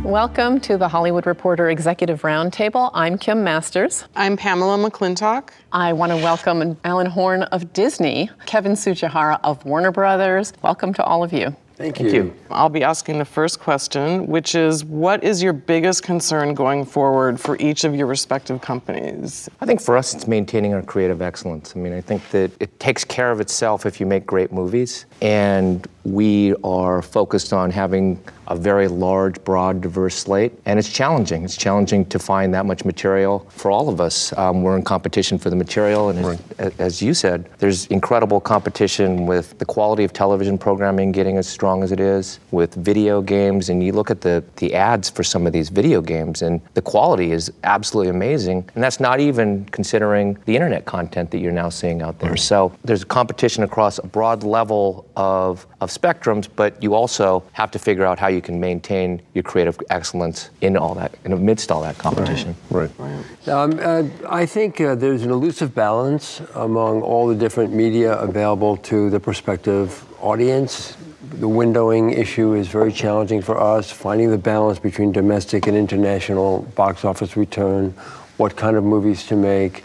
[0.07, 2.93] Welcome to the Hollywood Reporter Executive Roundtable.
[2.95, 4.05] I'm Kim Masters.
[4.15, 5.49] I'm Pamela McClintock.
[5.73, 10.53] I want to welcome Alan Horn of Disney, Kevin Tsujihara of Warner Brothers.
[10.63, 11.57] Welcome to all of you.
[11.75, 12.11] Thank you.
[12.11, 12.37] Thank you.
[12.51, 17.41] I'll be asking the first question, which is what is your biggest concern going forward
[17.41, 19.49] for each of your respective companies?
[19.61, 21.75] I think for us, it's maintaining our creative excellence.
[21.77, 25.05] I mean, I think that it takes care of itself if you make great movies.
[25.21, 30.53] And we are focused on having a very large, broad, diverse slate.
[30.67, 31.45] And it's challenging.
[31.45, 34.37] It's challenging to find that much material for all of us.
[34.39, 36.11] Um, we're in competition for the material.
[36.11, 36.41] And right.
[36.59, 41.49] as, as, you said, there's incredible competition with the quality of television programming getting as
[41.49, 43.69] strong as it is, with video games.
[43.69, 46.83] And you look at the, the ads for some of these video games, and the
[46.83, 48.69] quality is absolutely amazing.
[48.75, 52.31] And that's not even considering the internet content that you're now seeing out there.
[52.31, 52.39] Right.
[52.39, 57.79] So there's competition across a broad level of, of spectrums, but you also have to
[57.79, 61.83] figure out how you can maintain your creative excellence in all that, in amidst all
[61.83, 62.55] that competition.
[62.71, 62.91] Right.
[62.99, 63.49] right.
[63.49, 68.77] Um, uh, I think uh, there's an elusive balance among all the different media available
[68.79, 70.97] to the prospective audience.
[71.31, 76.63] The windowing issue is very challenging for us, finding the balance between domestic and international
[76.75, 77.95] box office return
[78.37, 79.83] what kind of movies to make,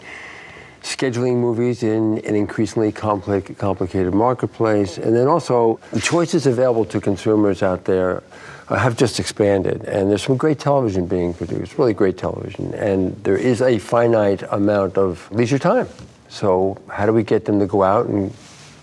[0.82, 7.00] scheduling movies in an increasingly compli- complicated marketplace, and then also the choices available to
[7.00, 8.22] consumers out there
[8.68, 9.84] have just expanded.
[9.84, 14.42] And there's some great television being produced, really great television, and there is a finite
[14.50, 15.88] amount of leisure time.
[16.28, 18.32] So, how do we get them to go out and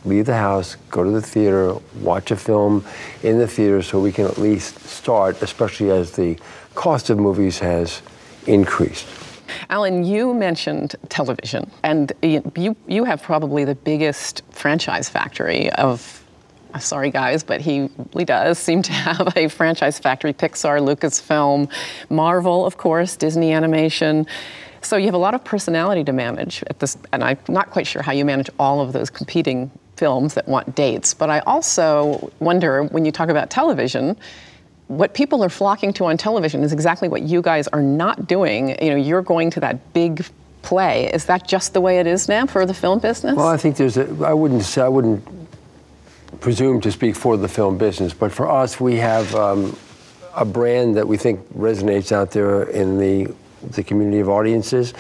[0.06, 2.86] leave the house, go to the theater, watch a film
[3.24, 6.38] in the theater so we can at least start, especially as the
[6.76, 8.02] cost of movies has
[8.46, 9.08] increased.
[9.70, 16.24] Alan, you mentioned television, and you, you have probably the biggest franchise factory of
[16.80, 21.72] sorry guys, but he really does seem to have a franchise factory Pixar, Lucasfilm,
[22.10, 24.28] Marvel, of course, Disney Animation.
[24.82, 27.88] So you have a lot of personality to manage at this, and I'm not quite
[27.88, 31.14] sure how you manage all of those competing films that want dates.
[31.14, 34.16] But I also wonder when you talk about television,
[34.90, 38.70] what people are flocking to on television is exactly what you guys are not doing.
[38.84, 40.26] You know, you're going to that big
[40.64, 41.12] play.
[41.14, 43.36] Is that just the way it is now for the film business?
[43.36, 44.26] Well, I think there's a.
[44.26, 45.24] I wouldn't say I wouldn't
[46.42, 49.78] presume to speak for the film business, but for us, we have um,
[50.36, 53.34] a brand that we think resonates out there in the
[53.72, 54.96] the community of audiences.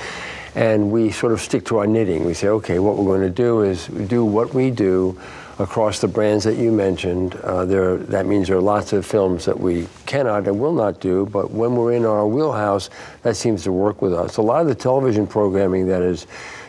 [0.53, 2.25] And we sort of stick to our knitting.
[2.25, 5.19] We say, okay, what we're going to do is do what we do
[5.59, 7.35] across the brands that you mentioned.
[7.35, 11.01] Uh, there, that means there are lots of films that we cannot and will not
[11.01, 12.89] do, but when we're in our wheelhouse,
[13.23, 14.37] that seems to work with us.
[14.37, 16.27] A lot of the television programming that is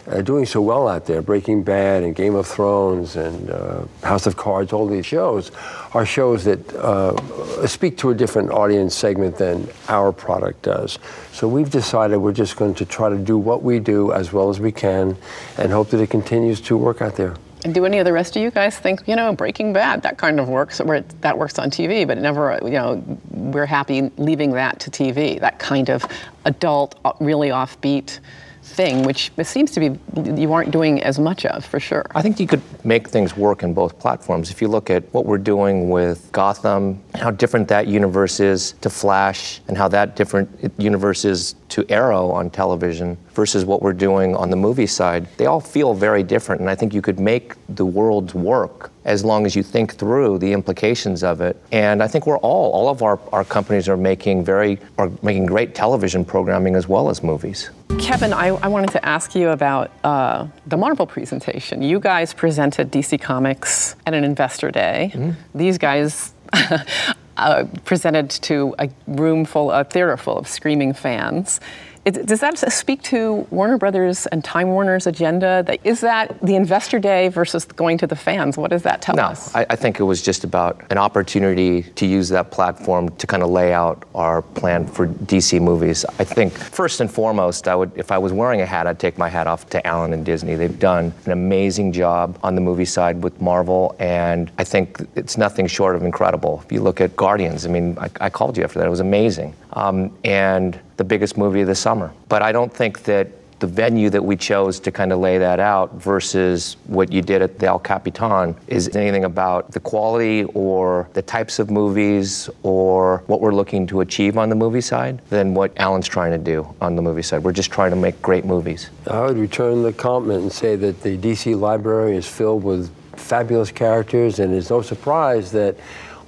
[0.09, 4.27] uh, doing so well out there, Breaking Bad and Game of Thrones and uh, House
[4.27, 5.53] of Cards, all these shows
[5.95, 10.99] are shows that uh, speak to a different audience segment than our product does.
[11.33, 14.51] So we've decided we're just going to try to do what we do as well
[14.51, 15.17] as we can
[15.59, 17.37] and hope that it continues to work out there.
[17.65, 20.17] And do any of the rest of you guys think, you know, Breaking Bad, that
[20.17, 24.53] kind of works, where that works on TV, but never, you know, we're happy leaving
[24.53, 26.05] that to TV, that kind of
[26.47, 28.21] adult, uh, really offbeat
[28.63, 29.99] thing, which it seems to be
[30.41, 32.07] you aren't doing as much of, for sure.
[32.15, 34.51] I think you could make things work in both platforms.
[34.51, 38.91] If you look at what we're doing with Gotham, how different that universe is to
[38.91, 44.37] Flash, and how that different universe is to Arrow on television versus what we're doing
[44.37, 46.61] on the movie side, they all feel very different.
[46.61, 50.39] And I think you could make the worlds work as long as you think through
[50.39, 51.57] the implications of it.
[51.73, 55.47] And I think we're all, all of our, our companies are making very, are making
[55.47, 57.71] great television programming as well as movies.
[57.99, 61.83] Kevin, I, I wanted to ask you about uh, the Marvel presentation.
[61.83, 65.13] You guys presented DC Comics at an investor day.
[65.15, 65.59] Mm-hmm.
[65.59, 66.33] These guys
[67.41, 71.61] uh, presented to a room full, a theater full of screaming fans.
[72.05, 75.63] It, does that speak to Warner Brothers and Time Warner's agenda?
[75.67, 78.57] That, is that the investor day versus going to the fans?
[78.57, 79.55] What does that tell no, us?
[79.55, 83.43] I, I think it was just about an opportunity to use that platform to kind
[83.43, 86.07] of lay out our plan for DC movies.
[86.19, 89.19] I think first and foremost, I would, if I was wearing a hat, I'd take
[89.19, 90.55] my hat off to Alan and Disney.
[90.55, 95.37] They've done an amazing job on the movie side with Marvel, and I think it's
[95.37, 96.63] nothing short of incredible.
[96.65, 99.01] If you look at Guardians, I mean, I, I called you after that; it was
[99.01, 99.55] amazing.
[99.73, 102.13] Um, and the biggest movie of the summer.
[102.29, 103.29] But I don't think that
[103.61, 107.43] the venue that we chose to kind of lay that out versus what you did
[107.43, 113.23] at the El Capitan is anything about the quality or the types of movies or
[113.27, 116.75] what we're looking to achieve on the movie side than what Alan's trying to do
[116.81, 117.45] on the movie side.
[117.45, 118.89] We're just trying to make great movies.
[119.07, 123.71] I would return the compliment and say that the DC library is filled with fabulous
[123.71, 125.77] characters, and it's no surprise that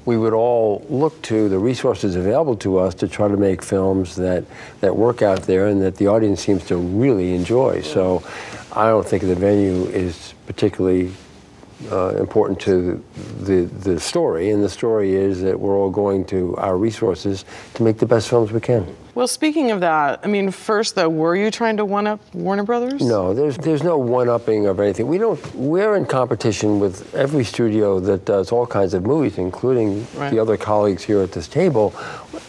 [0.04, 4.16] we would all look to the resources available to us to try to make films
[4.16, 4.44] that,
[4.80, 7.80] that work out there and that the audience seems to really enjoy.
[7.82, 8.22] So
[8.72, 11.12] I don't think the venue is particularly
[11.90, 13.02] uh, important to
[13.40, 17.44] the, the story, and the story is that we're all going to our resources
[17.74, 18.86] to make the best films we can.
[19.14, 22.62] Well, speaking of that, I mean, first though, were you trying to one up Warner
[22.62, 23.02] Brothers?
[23.02, 25.06] No, there's there's no one upping of anything.
[25.06, 25.54] We don't.
[25.54, 30.30] We're in competition with every studio that does all kinds of movies, including right.
[30.30, 31.94] the other colleagues here at this table.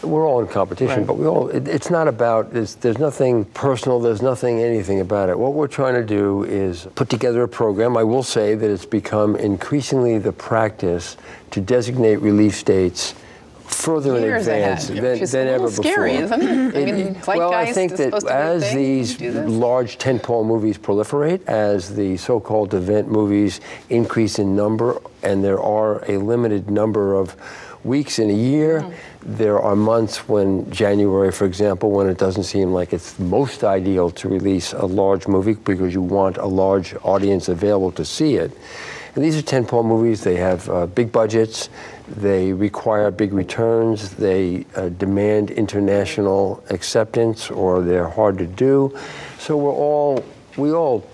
[0.02, 1.06] We're all in competition, right.
[1.06, 1.48] but we all.
[1.48, 2.56] It, it's not about.
[2.56, 4.00] It's, there's nothing personal.
[4.00, 5.38] There's nothing anything about it.
[5.38, 7.94] What we're trying to do is put together a program.
[7.94, 11.18] I will say that it's become increasingly the practice
[11.50, 13.14] to designate release dates
[13.74, 15.20] further Years in advance ahead.
[15.20, 16.38] than, than ever scary, before.
[16.38, 16.88] Isn't it?
[16.88, 22.74] I mean, well, I think that as these large tentpole movies proliferate, as the so-called
[22.74, 23.60] event movies
[23.90, 27.36] increase in number, and there are a limited number of
[27.84, 28.80] weeks in a year.
[28.80, 28.94] Mm.
[29.22, 34.10] There are months when January, for example, when it doesn't seem like it's most ideal
[34.10, 38.52] to release a large movie because you want a large audience available to see it.
[39.14, 40.24] And these are tentpole movies.
[40.24, 41.68] They have uh, big budgets.
[42.08, 44.10] They require big returns.
[44.10, 48.96] They uh, demand international acceptance, or they're hard to do.
[49.38, 50.24] So we're all
[50.56, 51.06] we all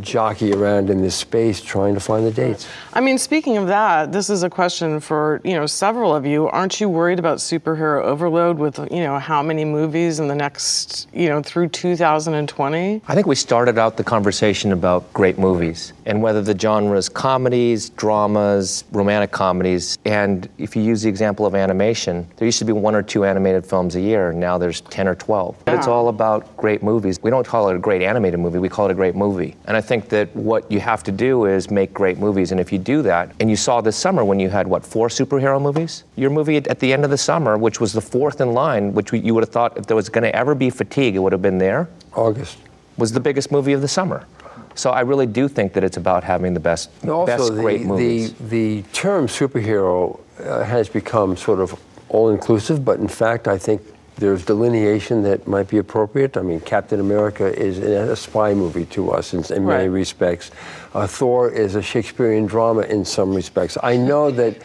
[0.00, 2.66] jockey around in this space trying to find the dates.
[2.92, 6.48] I mean, speaking of that, this is a question for, you know, several of you.
[6.48, 11.08] Aren't you worried about superhero overload with, you know, how many movies in the next,
[11.12, 13.02] you know, through 2020?
[13.06, 17.90] I think we started out the conversation about great movies and whether the genres comedies,
[17.90, 22.72] dramas, romantic comedies, and if you use the example of animation, there used to be
[22.72, 25.56] one or two animated films a year, now there's 10 or 12.
[25.64, 27.22] But it's all about great movies.
[27.22, 29.56] We don't call it a great animated movie, we call it a great movie.
[29.66, 32.52] And I think that what you have to do is make great movies.
[32.52, 35.08] And if you do that, and you saw this summer when you had, what, four
[35.08, 36.04] superhero movies?
[36.16, 39.12] Your movie at, the end of the summer, which was the fourth in line, which
[39.12, 41.42] you would have thought if there was going to ever be fatigue, it would have
[41.42, 41.88] been there.
[42.14, 42.58] August.
[42.96, 44.26] Was the biggest movie of the summer.
[44.74, 47.82] So I really do think that it's about having the best, also, best the, great
[47.82, 48.32] movies.
[48.34, 51.78] The, the term superhero uh, has become sort of
[52.08, 53.82] all-inclusive, but in fact, I think
[54.20, 56.36] there's delineation that might be appropriate.
[56.36, 59.94] I mean, Captain America is a spy movie to us in, in many Right.
[60.00, 60.50] respects.
[60.92, 63.78] Uh, Thor is a Shakespearean drama in some respects.
[63.82, 64.62] I know that.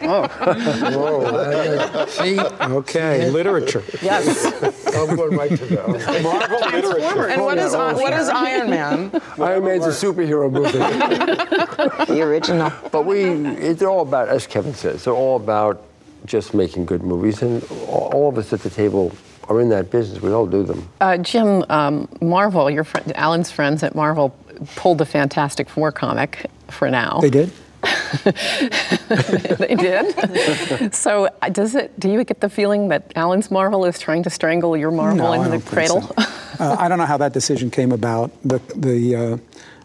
[0.94, 2.38] Whoa, uh, see?
[2.38, 3.82] Okay, literature.
[4.02, 4.44] Yes.
[4.94, 6.22] I'm going right to that.
[6.22, 7.28] Marvel literature.
[7.28, 9.22] and what is, what is Iron Man?
[9.38, 10.78] Iron Man's a superhero movie.
[12.12, 12.72] The original.
[12.92, 15.82] But we, it's all about, as Kevin says, they're all about
[16.26, 19.12] just making good movies, and all all of us at the table
[19.48, 20.20] are in that business.
[20.20, 20.88] We all do them.
[21.00, 24.30] Uh, Jim, um, Marvel, your friend, Alan's friends at Marvel
[24.74, 27.20] pulled the Fantastic Four comic for now.
[27.20, 27.52] They did?
[28.24, 30.94] they did.
[30.94, 31.98] so, uh, does it?
[32.00, 35.32] Do you get the feeling that Alan's Marvel is trying to strangle your Marvel No,
[35.34, 36.02] into the cradle?
[36.02, 36.14] so.
[36.58, 38.30] Uh, I don't know how that decision came about.
[38.42, 39.36] The the uh,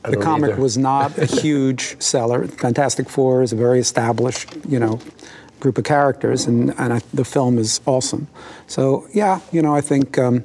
[0.09, 0.61] the comic either.
[0.61, 2.47] was not a huge seller.
[2.47, 4.97] Fantastic Four is a very established, you know,
[5.61, 8.27] group of characters, and and I, the film is awesome.
[8.67, 10.17] So yeah, you know, I think.
[10.17, 10.43] Um,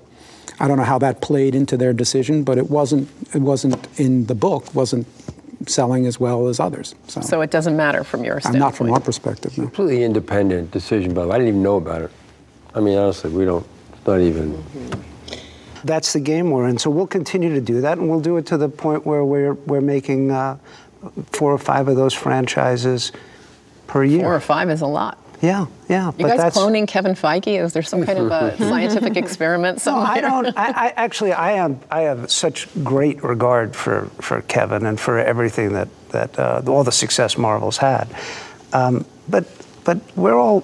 [0.58, 3.10] I don't know how that played into their decision, but it wasn't.
[3.34, 4.74] It wasn't in the book.
[4.74, 5.06] wasn't
[5.66, 6.94] selling as well as others.
[7.08, 8.60] So, so it doesn't matter from your I'm standpoint.
[8.60, 9.56] not from our perspective.
[9.58, 9.64] No.
[9.64, 12.10] Completely independent decision, but I didn't even know about it.
[12.74, 14.62] I mean, honestly, we don't, it's not even.
[15.84, 16.78] That's the game we're in.
[16.78, 19.54] So we'll continue to do that, and we'll do it to the point where we're,
[19.54, 20.58] we're making uh,
[21.32, 23.12] four or five of those franchises
[23.96, 24.20] per year.
[24.20, 25.18] Four or five is a lot.
[25.40, 26.12] Yeah, yeah.
[26.18, 27.58] You guys cloning Kevin Feige?
[27.62, 29.96] Is there some kind of a scientific experiment No.
[29.96, 30.46] I don't.
[30.56, 31.80] I, I actually, I am.
[31.90, 36.84] I have such great regard for, for Kevin and for everything that that uh, all
[36.84, 38.08] the success Marvel's had.
[38.72, 39.46] Um, but
[39.84, 40.62] but we're all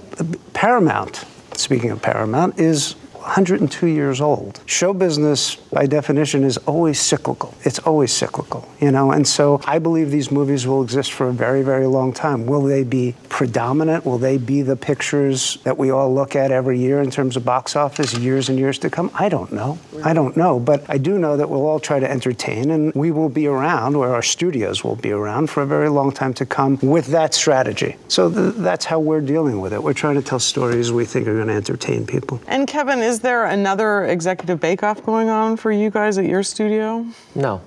[0.52, 1.24] Paramount.
[1.54, 4.60] Speaking of Paramount, is 102 years old.
[4.66, 7.54] Show business, by definition, is always cyclical.
[7.62, 9.12] It's always cyclical, you know.
[9.12, 12.46] And so I believe these movies will exist for a very, very long time.
[12.46, 14.04] Will they be predominant?
[14.04, 17.44] Will they be the pictures that we all look at every year in terms of
[17.44, 19.10] box office, years and years to come?
[19.14, 19.78] I don't know.
[20.04, 20.58] I don't know.
[20.58, 23.94] But I do know that we'll all try to entertain, and we will be around,
[23.96, 27.34] or our studios will be around for a very long time to come with that
[27.34, 27.96] strategy.
[28.08, 29.82] So th- that's how we're dealing with it.
[29.82, 32.40] We're trying to tell stories we think are going to entertain people.
[32.46, 37.06] And Kevin, is there another executive bake-off going on for you guys at your studio?
[37.34, 37.60] No,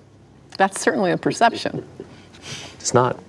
[0.58, 1.86] That's certainly a perception.
[2.76, 3.20] it's not.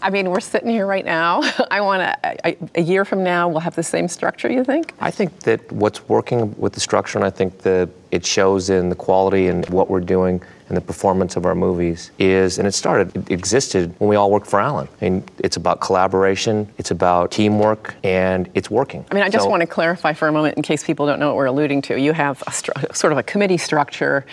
[0.00, 1.40] I mean, we're sitting here right now.
[1.70, 2.56] I want to.
[2.76, 4.50] A year from now, we'll have the same structure.
[4.50, 4.94] You think?
[5.00, 8.88] I think that what's working with the structure, and I think that it shows in
[8.88, 12.72] the quality and what we're doing and the performance of our movies, is, and it
[12.72, 14.88] started, it existed when we all worked for Alan.
[15.00, 19.04] I mean, it's about collaboration, it's about teamwork, and it's working.
[19.10, 21.18] I mean, I just So- want to clarify for a moment, in case people don't
[21.18, 21.98] know what we're alluding to.
[21.98, 24.26] You have a stru- sort of a committee structure.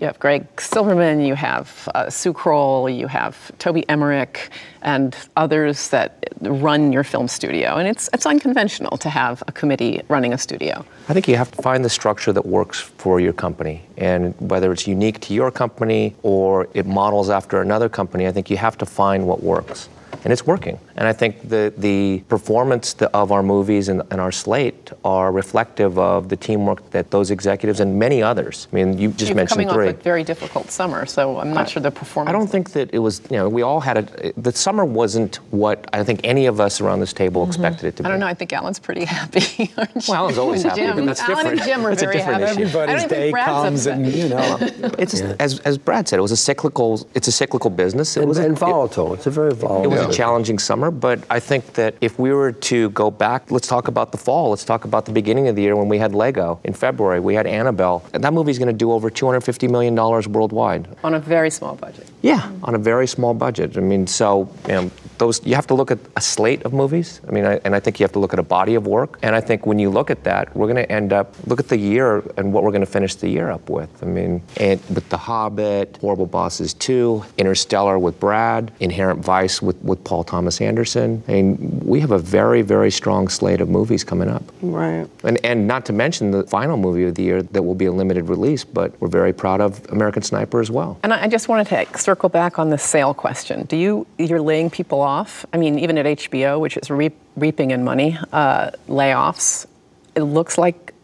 [0.00, 4.48] You have Greg Silverman, you have uh, Sue Kroll, you have Toby Emmerich,
[4.80, 7.76] and others that run your film studio.
[7.76, 10.86] And it's it's unconventional to have a committee running a studio.
[11.10, 13.82] I think you have to find the structure that works for your company.
[13.98, 18.48] And whether it's unique to your company or it models after another company, I think
[18.48, 19.90] you have to find what works.
[20.24, 20.78] And it's working.
[20.96, 25.98] And I think the, the performance of our movies and, and our slate are reflective
[25.98, 28.68] of the teamwork that those executives and many others.
[28.72, 29.88] I mean, you just You're mentioned coming three.
[29.88, 32.28] off a very difficult summer, so I'm not sure the performance.
[32.34, 35.36] I don't think that it was, you know, we all had a, the summer wasn't
[35.50, 37.50] what I think any of us around this table mm-hmm.
[37.50, 38.06] expected it to be.
[38.06, 38.26] I don't know.
[38.26, 39.72] I think Alan's pretty happy.
[39.76, 40.02] aren't you?
[40.08, 41.60] Well, Alan's always happy, Jim, but that's Alan different.
[41.60, 42.62] and Jim are That's a very different happy.
[42.62, 42.78] issue.
[42.78, 43.98] I don't Everybody's think day Brad's comes upset.
[43.98, 44.58] and, you know.
[44.98, 47.06] It's as, as Brad said, it was a cyclical.
[47.14, 48.16] It's a cyclical business.
[48.16, 49.14] It And, was a, and volatile.
[49.14, 49.92] it's a very volatile.
[49.92, 50.16] it was a business.
[50.16, 54.12] challenging summer, but I think that if we were to go back, let's talk about
[54.12, 54.50] the fall.
[54.50, 57.20] Let's talk about the beginning of the year when we had Lego in February.
[57.20, 58.04] We had Annabelle.
[58.12, 60.88] And that movie's going to do over 250 million dollars worldwide.
[61.02, 62.06] On a very small budget.
[62.22, 63.76] Yeah, on a very small budget.
[63.76, 67.20] I mean, so you know, those you have to look at a slate of movies.
[67.28, 69.18] I mean, I, and I think you have to look at a body of work.
[69.22, 71.68] And I think when you look at that, we're going to end up look at
[71.68, 73.90] the year and what we're going to finish the year up with.
[74.02, 79.80] I mean, and with The Hobbit, Horrible Bosses 2, Interstellar with Brad, Inherent Vice with,
[79.82, 81.22] with Paul Thomas Anderson.
[81.28, 84.42] I mean, we have a very very strong slate of movies coming up.
[84.62, 85.06] Right.
[85.22, 87.92] And and not to mention the final movie of the year that will be a
[87.92, 90.98] limited release, but we're very proud of American Sniper as well.
[91.02, 93.64] And I just wanted to circle back on the sale question.
[93.64, 95.09] Do you you're laying people off?
[95.52, 99.66] I mean, even at HBO, which is reap, reaping in money, uh, layoffs.
[100.14, 100.94] It looks like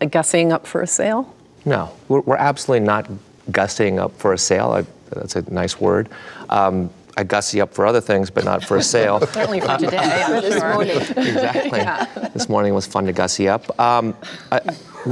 [0.00, 1.34] a gussing up for a sale.
[1.64, 3.08] No, we're, we're absolutely not
[3.50, 4.70] gussing up for a sale.
[4.72, 6.08] I, that's a nice word.
[6.48, 9.20] Um, I gussy up for other things, but not for a sale.
[9.26, 10.74] Certainly for today, I'm this sure.
[10.74, 10.96] morning.
[10.96, 11.80] Exactly.
[11.84, 12.06] Yeah.
[12.32, 13.78] This morning was fun to gussy up.
[13.78, 14.16] Um,
[14.50, 14.60] I,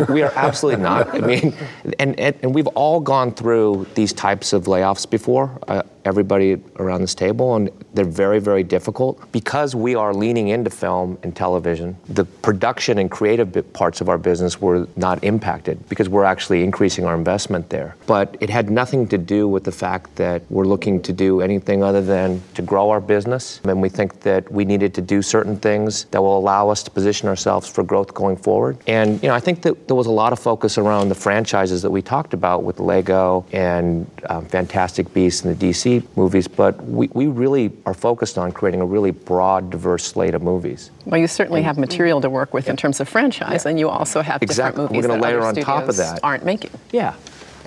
[0.08, 1.14] we are absolutely not.
[1.14, 1.54] I mean,
[1.98, 5.56] and, and, and, we've all gone through these types of layoffs before.
[5.68, 10.70] Uh, everybody around this table, and they're very, very difficult because we are leaning into
[10.70, 11.96] film and television.
[12.08, 17.04] The production and creative parts of our business were not impacted because we're actually increasing
[17.04, 17.96] our investment there.
[18.06, 21.82] But it had nothing to do with the fact that we're looking to do anything
[21.82, 23.60] other than to grow our business.
[23.64, 26.90] And we think that we needed to do certain things that will allow us to
[26.90, 28.78] position ourselves for growth going forward.
[28.86, 31.82] And you know, I think that there was a lot of focus around the franchises
[31.82, 36.82] that we talked about with Lego and um, Fantastic Beasts and the DC movies, but
[36.84, 40.90] we, we really are focused on creating a really broad, diverse slate of movies.
[41.04, 44.22] Well, you certainly have material to work with in terms of franchise, and you also
[44.22, 44.84] have exactly.
[44.84, 46.20] different movies we're that layer other on top of that.
[46.22, 46.70] aren't making.
[46.90, 47.14] Yeah,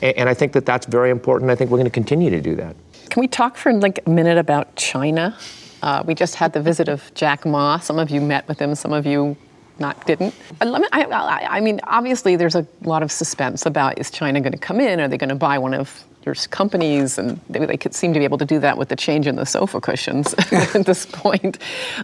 [0.02, 1.52] and, and I think that that's very important.
[1.52, 2.76] I think we're going to continue to do that.
[3.10, 5.38] Can we talk for like a minute about China?
[5.82, 7.78] Uh, we just had the visit of Jack Ma.
[7.80, 9.38] Some of you met with him, some of you
[9.80, 10.34] not didn't.
[10.62, 10.68] I,
[11.04, 14.80] I, I mean, obviously, there's a lot of suspense about is China going to come
[14.80, 15.00] in?
[15.00, 17.18] Are they going to buy one of your companies?
[17.18, 19.36] And they, they, could seem to be able to do that with the change in
[19.36, 21.60] the sofa cushions at this point.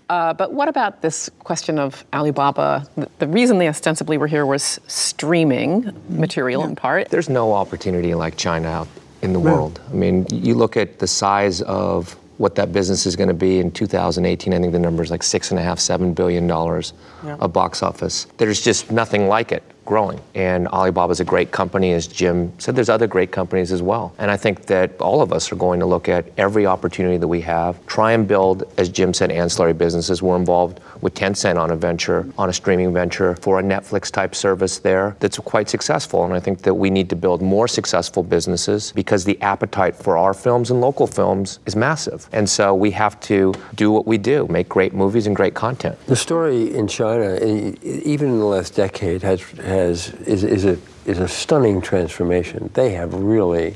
[0.09, 2.87] Uh, but what about this question of Alibaba?
[2.95, 6.69] The, the, reason they ostensibly were here was streaming material yeah.
[6.69, 7.09] in part.
[7.09, 8.87] There's no opportunity like China out
[9.21, 9.79] in the world.
[9.89, 13.59] I mean, you look at the size of what that business is going to be
[13.59, 14.53] in 2018.
[14.53, 16.93] I think the number is like six and a half, seven billion dollars
[17.23, 17.35] yeah.
[17.35, 18.25] of box office.
[18.37, 20.21] There's just nothing like it growing.
[20.35, 22.75] And Alibaba is a great company, as Jim said.
[22.75, 24.13] There's other great companies as well.
[24.17, 27.27] And I think that all of us are going to look at every opportunity that
[27.27, 30.21] we have, try and build, as Jim said, ancillary businesses.
[30.21, 34.35] We're involved with Tencent on a venture, on a streaming venture for a Netflix type
[34.35, 36.23] service there that's quite successful.
[36.25, 40.17] And I think that we need to build more successful businesses because the appetite for
[40.17, 42.27] our films and local films is massive.
[42.31, 45.97] And so we have to do what we do, make great movies and great content.
[46.07, 47.35] The story in China,
[47.83, 49.41] even in the last decade, has
[49.71, 52.69] has is, is a is a stunning transformation.
[52.73, 53.75] They have really,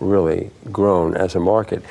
[0.00, 1.82] really grown as a market.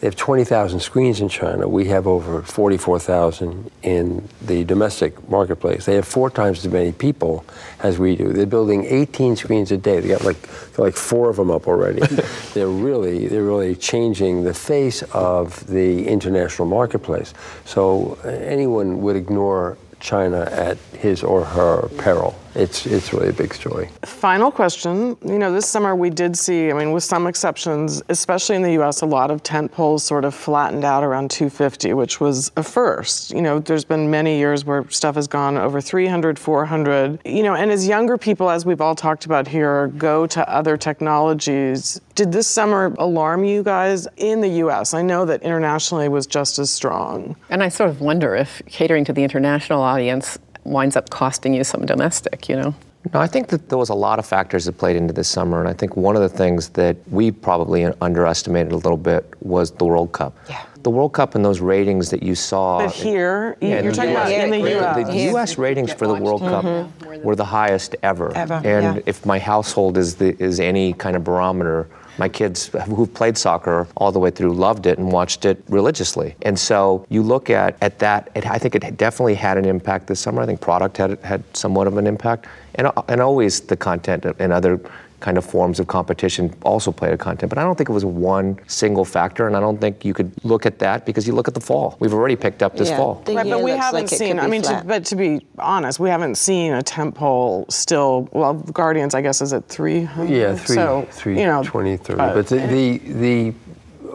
[0.00, 1.68] They have 20,000 screens in China.
[1.68, 5.84] We have over 44,000 in the domestic marketplace.
[5.84, 7.44] They have four times as many people
[7.80, 8.32] as we do.
[8.32, 10.00] They're building 18 screens a day.
[10.00, 10.38] They got like
[10.78, 12.00] like four of them up already.
[12.54, 17.34] they're really they're really changing the face of the international marketplace.
[17.66, 22.39] So uh, anyone would ignore China at his or her peril.
[22.54, 23.88] It's it's really a big story.
[24.02, 25.16] Final question.
[25.24, 28.72] You know, this summer we did see, I mean, with some exceptions, especially in the
[28.72, 32.62] U.S., a lot of tent poles sort of flattened out around 250, which was a
[32.62, 33.30] first.
[33.30, 37.20] You know, there's been many years where stuff has gone over 300, 400.
[37.24, 40.76] You know, and as younger people, as we've all talked about here, go to other
[40.76, 42.00] technologies.
[42.16, 44.92] Did this summer alarm you guys in the U.S.?
[44.92, 47.36] I know that internationally it was just as strong.
[47.48, 51.64] And I sort of wonder if catering to the international audience winds up costing you
[51.64, 52.74] some domestic, you know?
[53.14, 55.58] No, I think that there was a lot of factors that played into this summer,
[55.58, 59.70] and I think one of the things that we probably underestimated a little bit was
[59.70, 60.36] the World Cup.
[60.48, 60.62] Yeah.
[60.82, 62.78] The World Cup and those ratings that you saw.
[62.78, 64.96] But here, yeah, you're talking about in the U.S.
[64.96, 65.58] The, the U.S.
[65.58, 67.22] ratings for the World Cup mm-hmm.
[67.22, 68.34] were the highest ever.
[68.34, 68.54] Ever.
[68.54, 69.02] And yeah.
[69.06, 71.88] if my household is the, is any kind of barometer,
[72.18, 76.34] my kids who've played soccer all the way through loved it and watched it religiously.
[76.42, 80.06] And so you look at, at that, it, I think it definitely had an impact
[80.06, 80.42] this summer.
[80.42, 82.46] I think product had, had somewhat of an impact.
[82.76, 84.80] And, and always the content and other
[85.20, 87.50] kind of forms of competition also played a content.
[87.50, 90.32] But I don't think it was one single factor, and I don't think you could
[90.44, 91.96] look at that because you look at the fall.
[92.00, 92.96] We've already picked up this yeah.
[92.96, 93.22] fall.
[93.26, 94.40] Right, but we haven't like seen.
[94.40, 98.28] I mean, to, but to be honest, we haven't seen a tentpole still.
[98.32, 100.00] Well, Guardians, I guess, is at three.
[100.00, 102.16] Yeah, three, so, three, you know, 20, 30.
[102.16, 103.54] But, but the, the the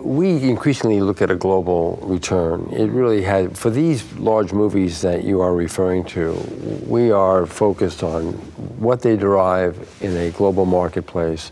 [0.06, 2.70] we increasingly look at a global return.
[2.72, 6.34] It really had, for these large movies that you are referring to,
[6.86, 8.34] we are focused on
[8.78, 11.52] what they derive in a global marketplace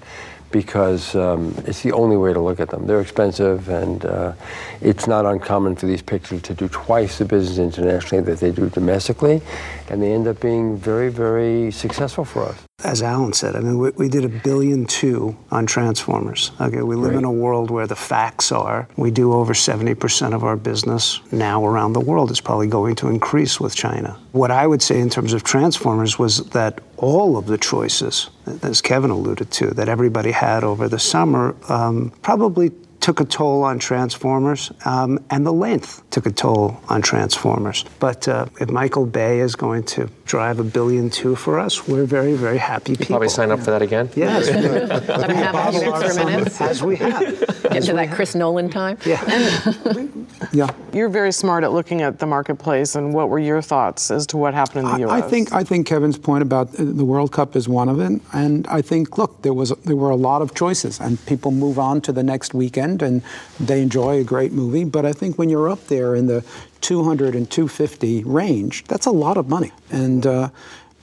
[0.52, 2.86] because um, it's the only way to look at them.
[2.86, 4.34] They're expensive, and uh,
[4.82, 8.70] it's not uncommon for these pictures to do twice the business internationally that they do
[8.70, 9.42] domestically,
[9.90, 12.64] and they end up being very, very successful for us.
[12.84, 16.52] As Alan said, I mean, we, we did a billion two on Transformers.
[16.60, 17.20] Okay, we live right.
[17.20, 21.66] in a world where the facts are we do over 70% of our business now
[21.66, 22.30] around the world.
[22.30, 24.20] It's probably going to increase with China.
[24.32, 28.30] What I would say in terms of Transformers was that all of the choices,
[28.62, 32.72] as Kevin alluded to, that everybody had over the summer um, probably
[33.04, 37.84] took a toll on Transformers, um, and the length took a toll on Transformers.
[38.00, 42.06] But uh, if Michael Bay is going to drive a billion two for us, we're
[42.06, 43.08] very, very happy people.
[43.08, 44.10] probably sign up for that again?
[44.16, 44.50] Yes.
[44.50, 46.62] Let him have a few extra minutes.
[46.62, 47.20] As we have.
[47.64, 48.98] Get into that Chris Nolan time.
[49.06, 49.22] Yeah.
[50.54, 50.70] yeah.
[50.94, 54.38] You're very smart at looking at the marketplace, and what were your thoughts as to
[54.38, 55.24] what happened in the I, U.S.?
[55.24, 58.66] I think I think Kevin's point about the World Cup is one of it, and
[58.68, 62.00] I think look, there was there were a lot of choices, and people move on
[62.02, 63.22] to the next weekend and
[63.60, 64.84] they enjoy a great movie.
[64.84, 66.44] But I think when you're up there in the
[66.82, 69.72] 200 and 250 range, that's a lot of money.
[69.90, 70.50] And, uh,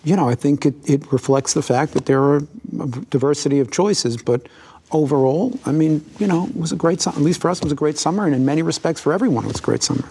[0.04, 3.70] you know, I think it, it reflects the fact that there are a diversity of
[3.70, 4.16] choices.
[4.16, 4.46] But
[4.92, 7.16] overall, I mean, you know, it was a great summer.
[7.16, 8.26] At least for us, it was a great summer.
[8.26, 10.04] And in many respects, for everyone, it was a great summer.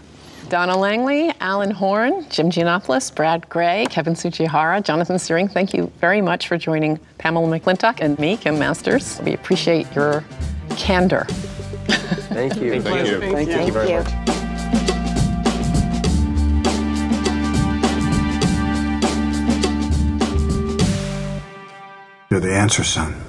[0.50, 6.22] Donna Langley, Alan Horn, Jim Gianopulos, Brad Grey, Kevin Tsujihara, Jonathan Searing, thank you very
[6.22, 9.22] much for joining Pamela McClintock and me, Kim Masters.
[9.24, 10.24] We appreciate your
[10.76, 11.28] candor.
[11.90, 12.82] Thank you.
[12.82, 13.20] Thank you.
[13.20, 13.56] Thank you.
[13.56, 14.40] Thank you very much.
[22.30, 23.29] You're the answer, son.